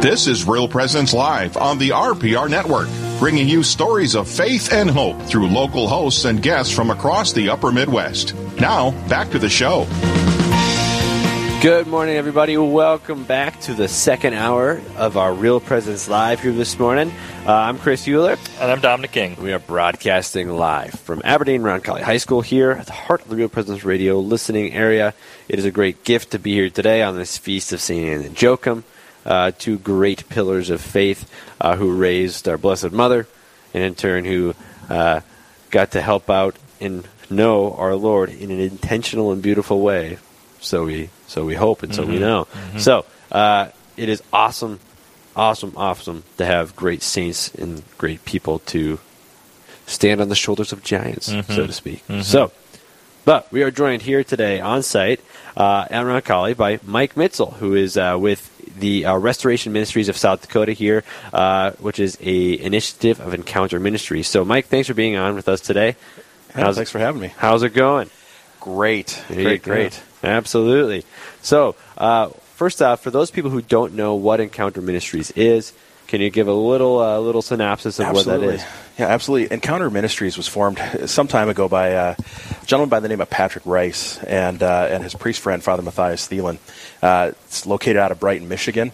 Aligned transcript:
This 0.00 0.26
is 0.26 0.48
Real 0.48 0.66
Presence 0.66 1.12
Live 1.12 1.58
on 1.58 1.76
the 1.76 1.90
RPR 1.90 2.48
Network, 2.48 2.88
bringing 3.18 3.46
you 3.46 3.62
stories 3.62 4.14
of 4.14 4.26
faith 4.26 4.72
and 4.72 4.88
hope 4.88 5.20
through 5.24 5.48
local 5.48 5.86
hosts 5.86 6.24
and 6.24 6.42
guests 6.42 6.74
from 6.74 6.88
across 6.88 7.34
the 7.34 7.50
upper 7.50 7.70
Midwest. 7.70 8.34
Now, 8.58 8.92
back 9.10 9.28
to 9.32 9.38
the 9.38 9.50
show. 9.50 9.86
Good 11.60 11.86
morning, 11.86 12.16
everybody. 12.16 12.56
Welcome 12.56 13.24
back 13.24 13.60
to 13.60 13.74
the 13.74 13.88
second 13.88 14.32
hour 14.32 14.80
of 14.96 15.18
our 15.18 15.34
Real 15.34 15.60
Presence 15.60 16.08
Live 16.08 16.40
here 16.40 16.52
this 16.52 16.78
morning. 16.78 17.12
Uh, 17.44 17.52
I'm 17.52 17.78
Chris 17.78 18.08
Euler. 18.08 18.38
And 18.58 18.70
I'm 18.70 18.80
Dominic 18.80 19.12
King. 19.12 19.36
We 19.36 19.52
are 19.52 19.58
broadcasting 19.58 20.48
live 20.48 20.92
from 20.92 21.20
Aberdeen 21.24 21.60
Round 21.60 21.84
Roncalli 21.84 22.00
High 22.00 22.16
School 22.16 22.40
here 22.40 22.70
at 22.70 22.86
the 22.86 22.94
heart 22.94 23.20
of 23.20 23.28
the 23.28 23.36
Real 23.36 23.50
Presence 23.50 23.84
Radio 23.84 24.18
listening 24.18 24.72
area. 24.72 25.12
It 25.46 25.58
is 25.58 25.66
a 25.66 25.70
great 25.70 26.04
gift 26.04 26.30
to 26.30 26.38
be 26.38 26.54
here 26.54 26.70
today 26.70 27.02
on 27.02 27.18
this 27.18 27.36
feast 27.36 27.74
of 27.74 27.82
St. 27.82 28.08
Anne 28.08 28.24
and 28.24 28.40
Joachim 28.40 28.82
uh, 29.30 29.52
two 29.56 29.78
great 29.78 30.28
pillars 30.28 30.70
of 30.70 30.80
faith 30.80 31.30
uh, 31.60 31.76
who 31.76 31.96
raised 31.96 32.48
our 32.48 32.58
Blessed 32.58 32.90
Mother, 32.90 33.28
and 33.72 33.84
in 33.84 33.94
turn 33.94 34.24
who 34.24 34.54
uh, 34.88 35.20
got 35.70 35.92
to 35.92 36.02
help 36.02 36.28
out 36.28 36.56
and 36.80 37.06
know 37.30 37.72
our 37.74 37.94
Lord 37.94 38.30
in 38.30 38.50
an 38.50 38.58
intentional 38.58 39.30
and 39.30 39.40
beautiful 39.40 39.80
way. 39.80 40.18
So 40.58 40.84
we 40.84 41.10
so 41.28 41.44
we 41.44 41.54
hope 41.54 41.84
and 41.84 41.94
so 41.94 42.02
mm-hmm. 42.02 42.12
we 42.12 42.18
know. 42.18 42.44
Mm-hmm. 42.46 42.78
So 42.78 43.06
uh, 43.30 43.68
it 43.96 44.08
is 44.08 44.20
awesome, 44.32 44.80
awesome, 45.36 45.74
awesome 45.76 46.24
to 46.38 46.44
have 46.44 46.74
great 46.74 47.02
saints 47.02 47.54
and 47.54 47.84
great 47.98 48.24
people 48.24 48.58
to 48.74 48.98
stand 49.86 50.20
on 50.20 50.28
the 50.28 50.34
shoulders 50.34 50.72
of 50.72 50.82
giants, 50.82 51.32
mm-hmm. 51.32 51.52
so 51.52 51.66
to 51.66 51.72
speak. 51.72 52.06
Mm-hmm. 52.08 52.22
So, 52.22 52.52
but 53.30 53.52
we 53.52 53.62
are 53.62 53.70
joined 53.70 54.02
here 54.02 54.24
today 54.24 54.58
on 54.58 54.82
site 54.82 55.20
uh, 55.56 55.86
at 55.88 56.04
Roncalli 56.04 56.56
by 56.56 56.80
Mike 56.82 57.14
Mitzel, 57.14 57.52
who 57.58 57.76
is 57.76 57.96
uh, 57.96 58.16
with 58.18 58.50
the 58.80 59.04
uh, 59.04 59.16
Restoration 59.16 59.72
Ministries 59.72 60.08
of 60.08 60.16
South 60.16 60.42
Dakota 60.42 60.72
here, 60.72 61.04
uh, 61.32 61.70
which 61.78 62.00
is 62.00 62.18
a 62.20 62.60
initiative 62.60 63.20
of 63.20 63.32
Encounter 63.32 63.78
Ministries. 63.78 64.26
So, 64.26 64.44
Mike, 64.44 64.66
thanks 64.66 64.88
for 64.88 64.94
being 64.94 65.14
on 65.14 65.36
with 65.36 65.48
us 65.48 65.60
today. 65.60 65.94
Yeah, 66.56 66.72
thanks 66.72 66.90
for 66.90 66.98
having 66.98 67.20
me. 67.20 67.32
How's 67.36 67.62
it 67.62 67.72
going? 67.72 68.10
Great, 68.58 69.24
great, 69.28 69.62
great. 69.62 70.02
Absolutely. 70.24 71.04
So, 71.40 71.76
uh, 71.98 72.30
first 72.56 72.82
off, 72.82 73.00
for 73.00 73.12
those 73.12 73.30
people 73.30 73.52
who 73.52 73.62
don't 73.62 73.94
know 73.94 74.16
what 74.16 74.40
Encounter 74.40 74.80
Ministries 74.80 75.30
is, 75.36 75.72
can 76.10 76.20
you 76.20 76.28
give 76.28 76.48
a 76.48 76.52
little 76.52 76.98
uh, 76.98 77.20
little 77.20 77.40
synopsis 77.40 78.00
of 78.00 78.06
absolutely. 78.06 78.48
what 78.48 78.56
that 78.58 78.64
is? 78.64 78.66
Yeah, 78.98 79.06
absolutely. 79.06 79.54
Encounter 79.54 79.88
Ministries 79.90 80.36
was 80.36 80.48
formed 80.48 80.82
some 81.06 81.28
time 81.28 81.48
ago 81.48 81.68
by 81.68 81.94
uh, 81.94 82.14
a 82.18 82.66
gentleman 82.66 82.88
by 82.88 82.98
the 82.98 83.06
name 83.06 83.20
of 83.20 83.30
Patrick 83.30 83.64
Reis 83.64 84.18
and 84.24 84.60
uh, 84.60 84.88
and 84.90 85.04
his 85.04 85.14
priest 85.14 85.40
friend 85.40 85.62
Father 85.62 85.82
Mathias 85.82 86.26
Thelen. 86.26 86.58
Uh, 87.00 87.30
it's 87.44 87.64
located 87.64 87.98
out 87.98 88.10
of 88.10 88.18
Brighton, 88.18 88.48
Michigan. 88.48 88.90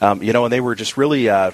Um, 0.00 0.22
you 0.22 0.32
know, 0.32 0.44
and 0.44 0.52
they 0.52 0.60
were 0.60 0.76
just 0.76 0.96
really 0.96 1.28
uh, 1.28 1.50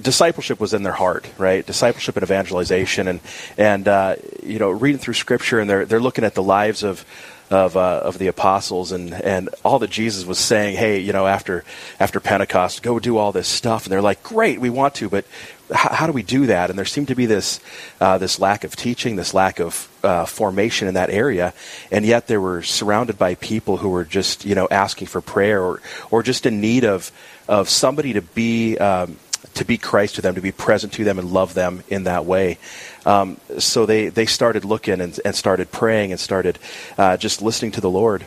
discipleship 0.00 0.58
was 0.58 0.72
in 0.72 0.82
their 0.82 0.92
heart, 0.92 1.28
right? 1.36 1.64
Discipleship 1.64 2.16
and 2.16 2.22
evangelization, 2.22 3.06
and 3.06 3.20
and 3.58 3.86
uh, 3.86 4.16
you 4.42 4.58
know, 4.58 4.70
reading 4.70 4.98
through 4.98 5.14
Scripture, 5.14 5.60
and 5.60 5.68
they're 5.68 5.84
they're 5.84 6.00
looking 6.00 6.24
at 6.24 6.34
the 6.34 6.42
lives 6.42 6.84
of 6.84 7.04
of 7.50 7.76
uh, 7.76 8.00
of 8.04 8.18
the 8.18 8.26
apostles 8.26 8.92
and 8.92 9.12
and 9.12 9.48
all 9.64 9.78
that 9.78 9.90
Jesus 9.90 10.24
was 10.24 10.38
saying. 10.38 10.76
Hey, 10.76 10.98
you 10.98 11.12
know, 11.12 11.26
after 11.26 11.64
after 12.00 12.20
Pentecost, 12.20 12.82
go 12.82 12.98
do 12.98 13.16
all 13.16 13.32
this 13.32 13.48
stuff, 13.48 13.84
and 13.84 13.92
they're 13.92 14.02
like, 14.02 14.22
great, 14.22 14.60
we 14.60 14.70
want 14.70 14.94
to, 14.96 15.08
but 15.08 15.24
how, 15.72 15.94
how 15.94 16.06
do 16.06 16.12
we 16.12 16.22
do 16.22 16.46
that? 16.46 16.70
And 16.70 16.78
there 16.78 16.84
seemed 16.84 17.08
to 17.08 17.14
be 17.14 17.26
this 17.26 17.60
uh, 18.00 18.18
this 18.18 18.38
lack 18.38 18.64
of 18.64 18.76
teaching, 18.76 19.16
this 19.16 19.34
lack 19.34 19.60
of 19.60 19.88
uh, 20.02 20.26
formation 20.26 20.88
in 20.88 20.94
that 20.94 21.10
area, 21.10 21.54
and 21.90 22.04
yet 22.04 22.26
they 22.26 22.36
were 22.36 22.62
surrounded 22.62 23.18
by 23.18 23.34
people 23.36 23.78
who 23.78 23.88
were 23.88 24.04
just 24.04 24.44
you 24.44 24.54
know 24.54 24.68
asking 24.70 25.08
for 25.08 25.20
prayer 25.20 25.62
or 25.62 25.80
or 26.10 26.22
just 26.22 26.46
in 26.46 26.60
need 26.60 26.84
of 26.84 27.12
of 27.48 27.68
somebody 27.68 28.14
to 28.14 28.22
be. 28.22 28.78
Um, 28.78 29.16
to 29.54 29.64
be 29.64 29.78
Christ 29.78 30.16
to 30.16 30.22
them, 30.22 30.34
to 30.34 30.40
be 30.40 30.52
present 30.52 30.92
to 30.94 31.04
them 31.04 31.18
and 31.18 31.32
love 31.32 31.54
them 31.54 31.84
in 31.88 32.04
that 32.04 32.24
way. 32.24 32.58
Um, 33.06 33.38
so 33.58 33.86
they, 33.86 34.08
they 34.08 34.26
started 34.26 34.64
looking 34.64 35.00
and, 35.00 35.18
and 35.24 35.34
started 35.34 35.70
praying 35.70 36.12
and 36.12 36.20
started 36.20 36.58
uh, 36.96 37.16
just 37.16 37.42
listening 37.42 37.72
to 37.72 37.80
the 37.80 37.90
Lord. 37.90 38.26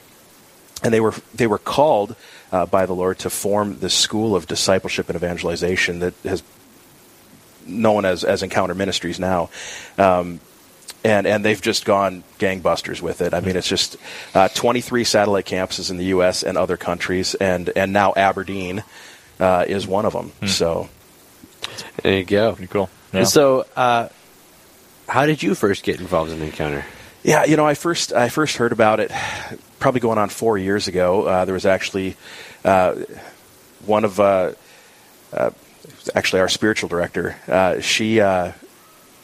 And 0.84 0.94
they 0.94 1.02
were, 1.02 1.16
they 1.34 1.47
were 1.47 1.58
called 1.58 2.16
uh, 2.52 2.66
by 2.68 2.86
the 2.86 2.94
Lord 2.94 3.19
to 3.19 3.30
form 3.30 3.80
this 3.80 3.94
school 3.94 4.36
of 4.36 4.47
discipleship 4.47 5.09
and 5.09 5.16
evangelization 5.16 6.00
that 6.00 6.14
has 6.24 6.44
known 7.66 8.06
as, 8.06 8.24
as 8.24 8.44
Encounter 8.44 8.75
Ministries 8.75 9.19
now. 9.19 9.50
Um, 9.97 10.40
and 11.03 11.28
and 11.28 11.46
they've 11.46 11.62
just 11.62 11.86
gone 11.86 12.24
gangbusters 12.40 13.02
with 13.02 13.22
it. 13.22 13.34
I 13.34 13.40
mean, 13.40 13.56
it's 13.56 13.68
just 13.68 13.97
uh, 14.34 14.50
23 14.50 15.03
satellite 15.03 15.46
campuses 15.46 15.92
in 15.92 15.97
the 15.97 16.06
U.S. 16.06 16.44
and 16.44 16.58
other 16.58 16.75
countries, 16.75 17.36
and 17.36 17.69
and 17.75 17.94
now 17.94 18.13
Aberdeen 18.18 18.84
uh, 19.40 19.63
is 19.68 19.88
one 19.88 20.06
of 20.06 20.13
them. 20.13 20.30
Hmm. 20.40 20.47
So 20.47 20.90
there 22.04 22.18
you 22.18 22.24
go. 22.24 22.54
Pretty 22.54 22.72
cool. 22.72 22.90
Yeah. 23.14 23.24
So, 23.24 23.66
uh, 23.76 24.10
how 25.08 25.26
did 25.26 25.42
you 25.42 25.56
first 25.56 25.84
get 25.84 26.00
involved 26.00 26.32
in 26.32 26.42
Encounter? 26.42 26.86
Yeah, 27.24 27.46
you 27.46 27.58
know, 27.58 27.66
I 27.66 27.74
first 27.74 28.14
I 28.14 28.30
first 28.30 28.58
heard 28.58 28.72
about 28.72 29.00
it 29.00 29.12
probably 29.80 30.00
going 30.02 30.18
on 30.18 30.30
four 30.30 30.58
years 30.58 30.88
ago. 30.88 31.24
Uh, 31.24 31.46
there 31.46 31.54
was 31.54 31.66
actually 31.66 32.16
uh, 32.64 32.96
one 33.86 34.06
of 34.06 34.20
uh, 34.20 34.54
uh 35.34 35.50
actually 36.16 36.42
our 36.42 36.50
spiritual 36.50 36.90
director. 36.90 37.36
Uh, 37.48 37.82
she 37.82 38.22
uh, 38.22 38.54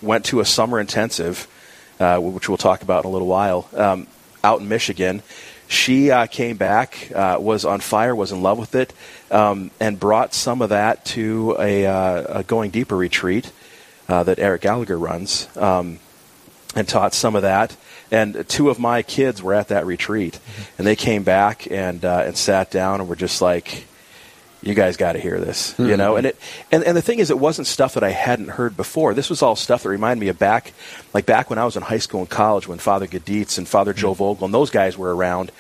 went 0.02 0.26
to 0.26 0.40
a 0.40 0.46
summer 0.46 0.80
intensive, 0.80 1.48
which 1.98 2.50
we'll 2.50 2.58
talk 2.58 2.82
about 2.82 3.06
in 3.06 3.10
a 3.10 3.14
little 3.14 3.28
while, 3.28 3.70
um, 3.74 4.08
out 4.44 4.60
in 4.60 4.68
Michigan. 4.68 5.22
She 5.74 6.12
came 6.32 6.58
back, 6.58 7.12
was 7.14 7.66
on 7.66 7.80
fire, 7.80 8.16
was 8.16 8.32
in 8.32 8.42
love 8.42 8.58
with 8.58 8.76
it, 8.76 8.94
um, 9.32 9.72
and 9.80 10.00
brought 10.00 10.34
some 10.34 10.62
of 10.62 10.70
that 10.70 11.04
to 11.06 11.56
a, 11.60 11.84
a 11.84 12.44
going 12.44 12.72
deeper 12.72 12.96
retreat 12.96 13.52
uh, 14.08 14.24
that 14.24 14.40
Eric 14.40 14.62
Gallagher 14.62 14.98
runs, 14.98 15.48
um, 15.58 16.00
and 16.76 16.88
taught 16.88 17.14
some 17.14 17.36
of 17.36 17.42
that. 17.42 17.76
And 18.12 18.48
two 18.48 18.70
of 18.70 18.78
my 18.78 19.02
kids 19.02 19.42
were 19.42 19.54
at 19.54 19.70
that 19.70 19.86
retreat, 19.86 20.34
mm-hmm. 20.34 20.64
and 20.78 20.88
they 20.88 20.96
came 20.96 21.24
back 21.24 21.70
and 21.72 22.06
uh, 22.06 22.24
and 22.26 22.38
sat 22.38 22.70
down 22.70 23.00
and 23.00 23.10
were 23.10 23.16
just 23.16 23.42
like, 23.42 23.86
"You 24.64 24.74
guys 24.74 24.98
got 24.98 25.14
to 25.14 25.20
hear 25.20 25.40
this," 25.40 25.74
mm-hmm. 25.74 25.88
you 25.88 25.98
know. 25.98 26.16
And 26.16 26.28
it 26.28 26.40
and, 26.72 26.84
and 26.84 26.98
the 26.98 27.02
thing 27.02 27.20
is, 27.20 27.30
it 27.30 27.40
wasn't 27.40 27.68
stuff 27.68 27.94
that 27.94 28.04
I 28.04 28.12
hadn't 28.12 28.50
heard 28.50 28.76
before. 28.76 29.14
This 29.14 29.30
was 29.30 29.42
all 29.42 29.56
stuff 29.56 29.84
that 29.84 29.90
reminded 29.90 30.22
me 30.22 30.30
of 30.30 30.40
back, 30.40 30.74
like 31.14 31.26
back 31.26 31.50
when 31.50 31.60
I 31.60 31.66
was 31.66 31.76
in 31.76 31.84
high 31.84 31.98
school 31.98 32.22
and 32.22 32.30
college, 32.30 32.68
when 32.68 32.80
Father 32.80 33.08
Gaditz 33.08 33.58
and 33.58 33.68
Father 33.68 33.92
mm-hmm. 33.92 34.02
Joe 34.02 34.14
Vogel 34.14 34.46
and 34.46 34.54
those 34.54 34.70
guys 34.70 34.98
were 34.98 35.16
around, 35.16 35.52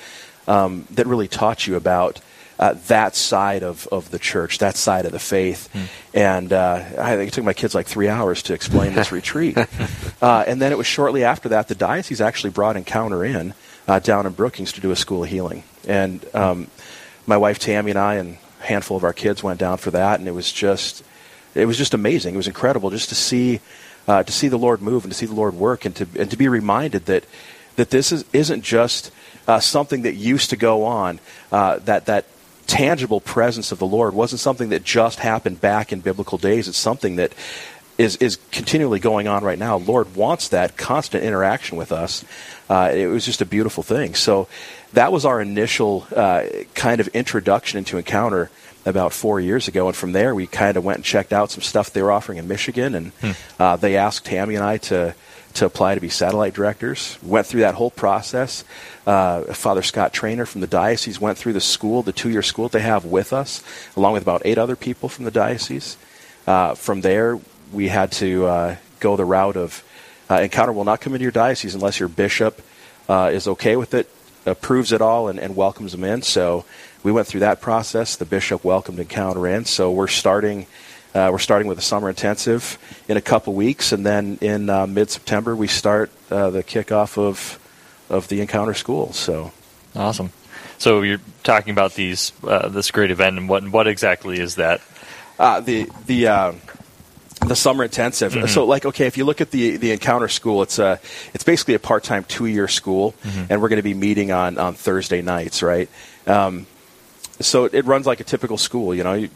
um, 0.47 0.87
that 0.91 1.07
really 1.07 1.27
taught 1.27 1.67
you 1.67 1.75
about 1.75 2.19
uh, 2.59 2.75
that 2.87 3.15
side 3.15 3.63
of, 3.63 3.87
of 3.91 4.11
the 4.11 4.19
church, 4.19 4.59
that 4.59 4.75
side 4.75 5.05
of 5.05 5.11
the 5.11 5.19
faith. 5.19 5.69
Mm. 5.73 5.87
And 6.13 6.53
uh, 6.53 6.83
I 6.97 7.15
think 7.15 7.29
it 7.29 7.33
took 7.33 7.43
my 7.43 7.53
kids 7.53 7.73
like 7.75 7.87
three 7.87 8.09
hours 8.09 8.43
to 8.43 8.53
explain 8.53 8.93
this 8.93 9.11
retreat. 9.11 9.57
Uh, 10.21 10.43
and 10.47 10.61
then 10.61 10.71
it 10.71 10.77
was 10.77 10.87
shortly 10.87 11.23
after 11.23 11.49
that 11.49 11.67
the 11.67 11.75
diocese 11.75 12.21
actually 12.21 12.51
brought 12.51 12.77
Encounter 12.77 13.25
in 13.25 13.53
uh, 13.87 13.99
down 13.99 14.25
in 14.25 14.33
Brookings 14.33 14.71
to 14.73 14.81
do 14.81 14.91
a 14.91 14.95
school 14.95 15.23
of 15.23 15.29
healing. 15.29 15.63
And 15.87 16.23
um, 16.33 16.67
my 17.25 17.37
wife 17.37 17.59
Tammy 17.59 17.91
and 17.91 17.99
I 17.99 18.15
and 18.15 18.37
handful 18.63 18.97
of 18.97 19.03
our 19.03 19.13
kids 19.13 19.43
went 19.43 19.59
down 19.59 19.77
for 19.77 19.91
that, 19.91 20.19
and 20.19 20.27
it 20.27 20.31
was 20.31 20.51
just 20.51 21.03
it 21.55 21.65
was 21.65 21.77
just 21.77 21.93
amazing. 21.93 22.33
It 22.33 22.37
was 22.37 22.47
incredible 22.47 22.89
just 22.89 23.09
to 23.09 23.15
see 23.15 23.59
uh, 24.07 24.23
to 24.23 24.31
see 24.31 24.47
the 24.47 24.57
Lord 24.57 24.81
move 24.81 25.03
and 25.03 25.11
to 25.11 25.17
see 25.17 25.25
the 25.25 25.33
Lord 25.33 25.53
work, 25.53 25.85
and 25.85 25.95
to 25.95 26.07
and 26.17 26.29
to 26.31 26.37
be 26.37 26.47
reminded 26.47 27.05
that 27.05 27.25
that 27.75 27.89
this 27.89 28.11
is, 28.11 28.25
isn't 28.33 28.63
just 28.63 29.11
uh, 29.47 29.59
something 29.59 30.03
that 30.03 30.13
used 30.13 30.49
to 30.51 30.55
go 30.55 30.85
on. 30.85 31.19
Uh, 31.51 31.79
that 31.79 32.05
that 32.05 32.25
tangible 32.65 33.19
presence 33.19 33.71
of 33.71 33.79
the 33.79 33.85
Lord 33.85 34.13
wasn't 34.13 34.39
something 34.39 34.69
that 34.69 34.83
just 34.83 35.19
happened 35.19 35.59
back 35.59 35.91
in 35.91 35.99
biblical 35.99 36.37
days. 36.37 36.67
It's 36.67 36.77
something 36.77 37.17
that 37.17 37.33
is 37.97 38.15
is 38.17 38.37
continually 38.51 38.99
going 38.99 39.27
on 39.27 39.43
right 39.43 39.59
now. 39.59 39.77
Lord 39.77 40.15
wants 40.15 40.49
that 40.49 40.77
constant 40.77 41.23
interaction 41.23 41.77
with 41.77 41.91
us. 41.91 42.25
Uh, 42.69 42.91
it 42.93 43.07
was 43.07 43.25
just 43.25 43.41
a 43.41 43.45
beautiful 43.45 43.83
thing. 43.83 44.15
So 44.15 44.47
that 44.93 45.11
was 45.11 45.25
our 45.25 45.41
initial 45.41 46.07
uh, 46.15 46.45
kind 46.73 47.01
of 47.01 47.07
introduction 47.09 47.77
into 47.77 47.97
Encounter 47.97 48.49
about 48.85 49.13
four 49.13 49.39
years 49.39 49.67
ago, 49.67 49.87
and 49.87 49.95
from 49.95 50.11
there 50.11 50.35
we 50.35 50.47
kind 50.47 50.75
of 50.75 50.83
went 50.83 50.97
and 50.97 51.05
checked 51.05 51.31
out 51.31 51.51
some 51.51 51.61
stuff 51.61 51.91
they 51.91 52.01
were 52.01 52.11
offering 52.11 52.37
in 52.37 52.47
Michigan, 52.47 52.95
and 52.95 53.11
hmm. 53.21 53.31
uh, 53.59 53.75
they 53.77 53.95
asked 53.95 54.25
Tammy 54.25 54.55
and 54.55 54.63
I 54.63 54.77
to 54.77 55.15
to 55.55 55.65
apply 55.65 55.93
to 55.93 56.01
be 56.01 56.09
satellite 56.09 56.53
directors. 56.53 57.17
Went 57.21 57.45
through 57.45 57.61
that 57.61 57.75
whole 57.75 57.91
process. 57.91 58.63
Uh, 59.05 59.43
Father 59.53 59.83
Scott 59.83 60.11
Traynor 60.11 60.45
from 60.45 60.61
the 60.61 60.67
diocese 60.67 61.21
went 61.21 61.37
through 61.37 61.53
the 61.53 61.61
school, 61.61 62.01
the 62.01 62.11
two 62.11 62.29
year 62.29 62.41
school 62.41 62.69
they 62.69 62.81
have 62.81 63.05
with 63.05 63.33
us, 63.33 63.63
along 63.95 64.13
with 64.13 64.23
about 64.23 64.41
eight 64.45 64.57
other 64.57 64.75
people 64.75 65.09
from 65.09 65.25
the 65.25 65.31
diocese. 65.31 65.97
Uh, 66.45 66.75
from 66.75 67.01
there, 67.01 67.39
we 67.73 67.87
had 67.89 68.11
to 68.13 68.45
uh, 68.45 68.75
go 68.99 69.15
the 69.15 69.25
route 69.25 69.57
of 69.57 69.83
uh, 70.29 70.35
Encounter 70.35 70.71
will 70.71 70.85
not 70.85 71.01
come 71.01 71.13
into 71.13 71.23
your 71.23 71.31
diocese 71.31 71.75
unless 71.75 71.99
your 71.99 72.09
bishop 72.09 72.61
uh, 73.09 73.29
is 73.33 73.47
okay 73.47 73.75
with 73.75 73.93
it, 73.93 74.09
approves 74.45 74.91
it 74.91 75.01
all, 75.01 75.27
and, 75.27 75.39
and 75.39 75.55
welcomes 75.55 75.91
them 75.91 76.03
in. 76.03 76.21
So 76.21 76.65
we 77.03 77.11
went 77.11 77.27
through 77.27 77.41
that 77.41 77.61
process. 77.61 78.15
The 78.15 78.25
bishop 78.25 78.63
welcomed 78.63 78.99
Encounter 78.99 79.45
in. 79.47 79.65
So 79.65 79.91
we're 79.91 80.07
starting 80.07 80.67
uh, 81.13 81.29
we're 81.31 81.37
starting 81.37 81.67
with 81.67 81.77
a 81.77 81.81
summer 81.81 82.09
intensive 82.09 82.79
in 83.07 83.17
a 83.17 83.21
couple 83.21 83.53
weeks, 83.53 83.91
and 83.91 84.03
then 84.03 84.39
in 84.41 84.67
uh, 84.67 84.87
mid-September 84.87 85.55
we 85.55 85.67
start 85.67 86.09
uh, 86.31 86.49
the 86.49 86.63
kickoff 86.63 87.17
of 87.19 87.59
of 88.09 88.27
the 88.29 88.41
Encounter 88.41 88.73
School. 88.73 89.13
So 89.13 89.51
awesome. 89.95 90.31
So 90.79 91.01
you're 91.01 91.21
talking 91.43 91.71
about 91.71 91.93
these 91.93 92.31
uh, 92.43 92.69
this 92.69 92.89
great 92.89 93.11
event, 93.11 93.37
and 93.37 93.47
what 93.47 93.67
what 93.69 93.87
exactly 93.87 94.39
is 94.39 94.55
that? 94.55 94.81
Uh, 95.37 95.59
the 95.59 95.87
the 96.07 96.27
uh, 96.27 96.53
the 97.47 97.55
summer 97.55 97.83
intensive. 97.83 98.33
Mm-hmm. 98.33 98.47
So, 98.47 98.65
like, 98.65 98.85
okay, 98.85 99.07
if 99.07 99.17
you 99.17 99.25
look 99.25 99.41
at 99.41 99.51
the 99.51 99.77
the 99.77 99.91
Encounter 99.91 100.27
School, 100.27 100.61
it's 100.61 100.79
a 100.79 100.99
it's 101.33 101.43
basically 101.43 101.73
a 101.73 101.79
part 101.79 102.03
time 102.03 102.23
two 102.25 102.45
year 102.45 102.67
school, 102.67 103.13
mm-hmm. 103.23 103.45
and 103.49 103.61
we're 103.61 103.69
going 103.69 103.77
to 103.77 103.83
be 103.83 103.93
meeting 103.93 104.31
on 104.31 104.57
on 104.57 104.73
Thursday 104.73 105.21
nights, 105.21 105.61
right? 105.61 105.89
Um, 106.27 106.65
so 107.39 107.65
it 107.65 107.85
runs 107.85 108.05
like 108.05 108.19
a 108.19 108.23
typical 108.23 108.57
school, 108.57 108.93
you 108.95 109.03
know, 109.03 109.27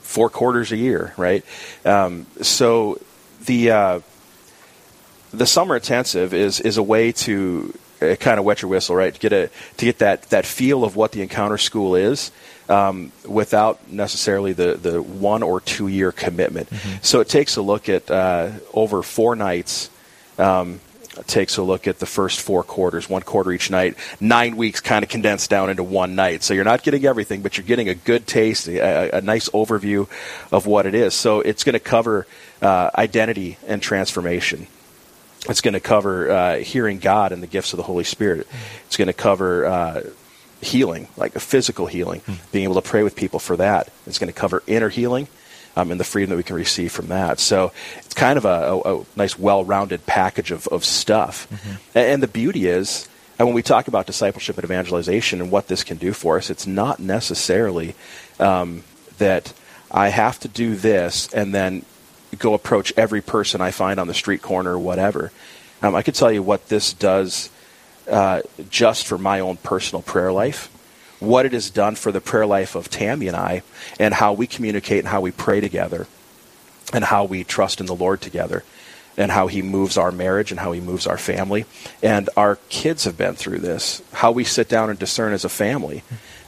four 0.00 0.30
quarters 0.30 0.72
a 0.72 0.76
year, 0.76 1.14
right? 1.16 1.44
Um, 1.84 2.26
so 2.42 3.00
the 3.44 3.70
uh, 3.70 4.00
the 5.32 5.46
summer 5.46 5.76
intensive 5.76 6.34
is 6.34 6.60
is 6.60 6.76
a 6.76 6.82
way 6.82 7.12
to 7.12 7.74
uh, 7.74 7.89
kind 8.00 8.38
of 8.38 8.44
wet 8.44 8.62
your 8.62 8.70
whistle, 8.70 8.96
right? 8.96 9.12
To 9.12 9.20
get 9.20 9.32
a 9.32 9.50
to 9.76 9.84
get 9.84 9.98
that 9.98 10.22
that 10.30 10.46
feel 10.46 10.84
of 10.84 10.96
what 10.96 11.12
the 11.12 11.22
Encounter 11.22 11.58
School 11.58 11.94
is. 11.94 12.32
Um, 12.68 13.10
without 13.26 13.90
necessarily 13.90 14.52
the, 14.52 14.74
the 14.74 15.02
one 15.02 15.42
or 15.42 15.60
two 15.60 15.88
year 15.88 16.12
commitment. 16.12 16.70
Mm-hmm. 16.70 16.98
So 17.02 17.18
it 17.18 17.28
takes 17.28 17.56
a 17.56 17.62
look 17.62 17.88
at 17.88 18.08
uh, 18.08 18.50
over 18.72 19.02
four 19.02 19.34
nights. 19.34 19.90
Um, 20.38 20.78
takes 21.26 21.56
a 21.56 21.62
look 21.62 21.86
at 21.86 21.98
the 21.98 22.06
first 22.06 22.40
four 22.40 22.62
quarters, 22.62 23.08
one 23.08 23.22
quarter 23.22 23.52
each 23.52 23.70
night, 23.70 23.96
nine 24.20 24.56
weeks 24.56 24.80
kind 24.80 25.02
of 25.02 25.08
condensed 25.08 25.50
down 25.50 25.70
into 25.70 25.82
one 25.82 26.14
night. 26.14 26.42
So 26.42 26.54
you're 26.54 26.64
not 26.64 26.82
getting 26.82 27.04
everything, 27.04 27.42
but 27.42 27.56
you're 27.56 27.66
getting 27.66 27.88
a 27.88 27.94
good 27.94 28.26
taste, 28.26 28.68
a, 28.68 29.16
a 29.16 29.20
nice 29.20 29.48
overview 29.50 30.08
of 30.52 30.66
what 30.66 30.86
it 30.86 30.94
is. 30.94 31.14
So 31.14 31.40
it's 31.40 31.64
going 31.64 31.74
to 31.74 31.80
cover 31.80 32.26
uh, 32.62 32.90
identity 32.96 33.58
and 33.66 33.82
transformation. 33.82 34.66
It's 35.48 35.60
going 35.60 35.74
to 35.74 35.80
cover 35.80 36.30
uh, 36.30 36.56
hearing 36.58 36.98
God 36.98 37.32
and 37.32 37.42
the 37.42 37.46
gifts 37.46 37.72
of 37.72 37.78
the 37.78 37.82
Holy 37.82 38.04
Spirit. 38.04 38.46
It's 38.86 38.96
going 38.96 39.06
to 39.06 39.14
cover 39.14 39.66
uh, 39.66 40.02
healing, 40.60 41.08
like 41.16 41.34
a 41.34 41.40
physical 41.40 41.86
healing, 41.86 42.20
mm. 42.20 42.52
being 42.52 42.64
able 42.64 42.74
to 42.74 42.82
pray 42.82 43.02
with 43.02 43.16
people 43.16 43.38
for 43.38 43.56
that. 43.56 43.88
It's 44.06 44.18
going 44.18 44.32
to 44.32 44.38
cover 44.38 44.62
inner 44.66 44.90
healing 44.90 45.28
um, 45.76 45.90
and 45.90 45.98
the 45.98 46.04
freedom 46.04 46.30
that 46.30 46.36
we 46.36 46.42
can 46.42 46.56
receive 46.56 46.92
from 46.92 47.08
that. 47.08 47.40
So 47.40 47.72
it's 47.98 48.14
kind 48.14 48.36
of 48.36 48.44
a, 48.44 48.48
a, 48.48 49.00
a 49.00 49.04
nice, 49.16 49.38
well-rounded 49.38 50.04
package 50.04 50.50
of, 50.50 50.66
of 50.68 50.84
stuff. 50.84 51.48
Mm-hmm. 51.48 51.70
And, 51.94 52.06
and 52.06 52.22
the 52.22 52.28
beauty 52.28 52.66
is, 52.66 53.08
and 53.38 53.48
when 53.48 53.54
we 53.54 53.62
talk 53.62 53.88
about 53.88 54.06
discipleship 54.06 54.58
and 54.58 54.64
evangelization 54.64 55.40
and 55.40 55.50
what 55.50 55.68
this 55.68 55.82
can 55.84 55.96
do 55.96 56.12
for 56.12 56.36
us, 56.36 56.50
it's 56.50 56.66
not 56.66 57.00
necessarily 57.00 57.94
um, 58.38 58.84
that 59.16 59.54
I 59.90 60.08
have 60.08 60.38
to 60.40 60.48
do 60.48 60.76
this 60.76 61.32
and 61.32 61.54
then 61.54 61.86
go 62.38 62.54
approach 62.54 62.92
every 62.96 63.20
person 63.20 63.60
I 63.60 63.70
find 63.70 63.98
on 63.98 64.06
the 64.06 64.14
street 64.14 64.42
corner 64.42 64.74
or 64.74 64.78
whatever. 64.78 65.32
Um, 65.82 65.94
I 65.94 66.02
could 66.02 66.14
tell 66.14 66.30
you 66.30 66.42
what 66.42 66.68
this 66.68 66.92
does 66.92 67.50
uh, 68.08 68.42
just 68.68 69.06
for 69.06 69.18
my 69.18 69.40
own 69.40 69.56
personal 69.56 70.02
prayer 70.02 70.32
life, 70.32 70.68
what 71.20 71.46
it 71.46 71.52
has 71.52 71.70
done 71.70 71.94
for 71.94 72.12
the 72.12 72.20
prayer 72.20 72.46
life 72.46 72.74
of 72.74 72.90
Tammy 72.90 73.28
and 73.28 73.36
I, 73.36 73.62
and 73.98 74.14
how 74.14 74.32
we 74.32 74.46
communicate 74.46 75.00
and 75.00 75.08
how 75.08 75.20
we 75.20 75.30
pray 75.30 75.60
together, 75.60 76.06
and 76.92 77.04
how 77.04 77.24
we 77.24 77.44
trust 77.44 77.80
in 77.80 77.86
the 77.86 77.94
Lord 77.94 78.20
together, 78.20 78.64
and 79.16 79.30
how 79.30 79.46
He 79.46 79.62
moves 79.62 79.96
our 79.96 80.10
marriage 80.12 80.50
and 80.50 80.60
how 80.60 80.72
He 80.72 80.80
moves 80.80 81.06
our 81.06 81.18
family. 81.18 81.64
And 82.02 82.28
our 82.36 82.56
kids 82.68 83.04
have 83.04 83.16
been 83.16 83.34
through 83.34 83.58
this, 83.58 84.02
how 84.12 84.32
we 84.32 84.44
sit 84.44 84.68
down 84.68 84.90
and 84.90 84.98
discern 84.98 85.32
as 85.32 85.44
a 85.44 85.48
family. 85.48 86.02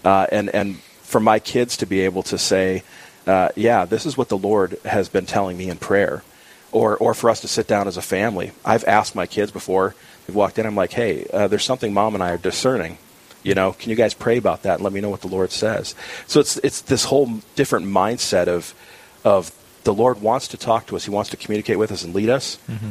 Uh, 0.04 0.26
and, 0.32 0.50
and 0.50 0.78
for 1.02 1.20
my 1.20 1.38
kids 1.38 1.76
to 1.76 1.86
be 1.86 2.00
able 2.00 2.22
to 2.24 2.38
say, 2.38 2.82
uh, 3.26 3.48
yeah, 3.56 3.84
this 3.84 4.06
is 4.06 4.16
what 4.16 4.28
the 4.28 4.38
Lord 4.38 4.78
has 4.84 5.08
been 5.08 5.26
telling 5.26 5.56
me 5.56 5.68
in 5.68 5.76
prayer. 5.76 6.22
Or, 6.70 6.96
or 6.96 7.12
for 7.12 7.28
us 7.28 7.42
to 7.42 7.48
sit 7.48 7.66
down 7.66 7.86
as 7.86 7.98
a 7.98 8.02
family. 8.02 8.52
I've 8.64 8.84
asked 8.84 9.14
my 9.14 9.26
kids 9.26 9.52
before, 9.52 9.94
they've 10.26 10.34
walked 10.34 10.58
in, 10.58 10.64
I'm 10.64 10.74
like, 10.74 10.92
hey, 10.92 11.26
uh, 11.30 11.46
there's 11.46 11.64
something 11.64 11.92
mom 11.92 12.14
and 12.14 12.24
I 12.24 12.30
are 12.30 12.38
discerning. 12.38 12.96
You 13.42 13.54
know, 13.54 13.72
can 13.72 13.90
you 13.90 13.96
guys 13.96 14.14
pray 14.14 14.38
about 14.38 14.62
that 14.62 14.76
and 14.76 14.84
let 14.84 14.94
me 14.94 15.02
know 15.02 15.10
what 15.10 15.20
the 15.20 15.28
Lord 15.28 15.50
says? 15.50 15.94
So 16.26 16.40
it's, 16.40 16.56
it's 16.58 16.80
this 16.80 17.04
whole 17.04 17.42
different 17.56 17.86
mindset 17.86 18.46
of, 18.46 18.74
of 19.22 19.52
the 19.84 19.92
Lord 19.92 20.22
wants 20.22 20.48
to 20.48 20.56
talk 20.56 20.86
to 20.86 20.96
us. 20.96 21.04
He 21.04 21.10
wants 21.10 21.28
to 21.30 21.36
communicate 21.36 21.78
with 21.78 21.92
us 21.92 22.04
and 22.04 22.14
lead 22.14 22.30
us. 22.30 22.58
Mm-hmm. 22.70 22.90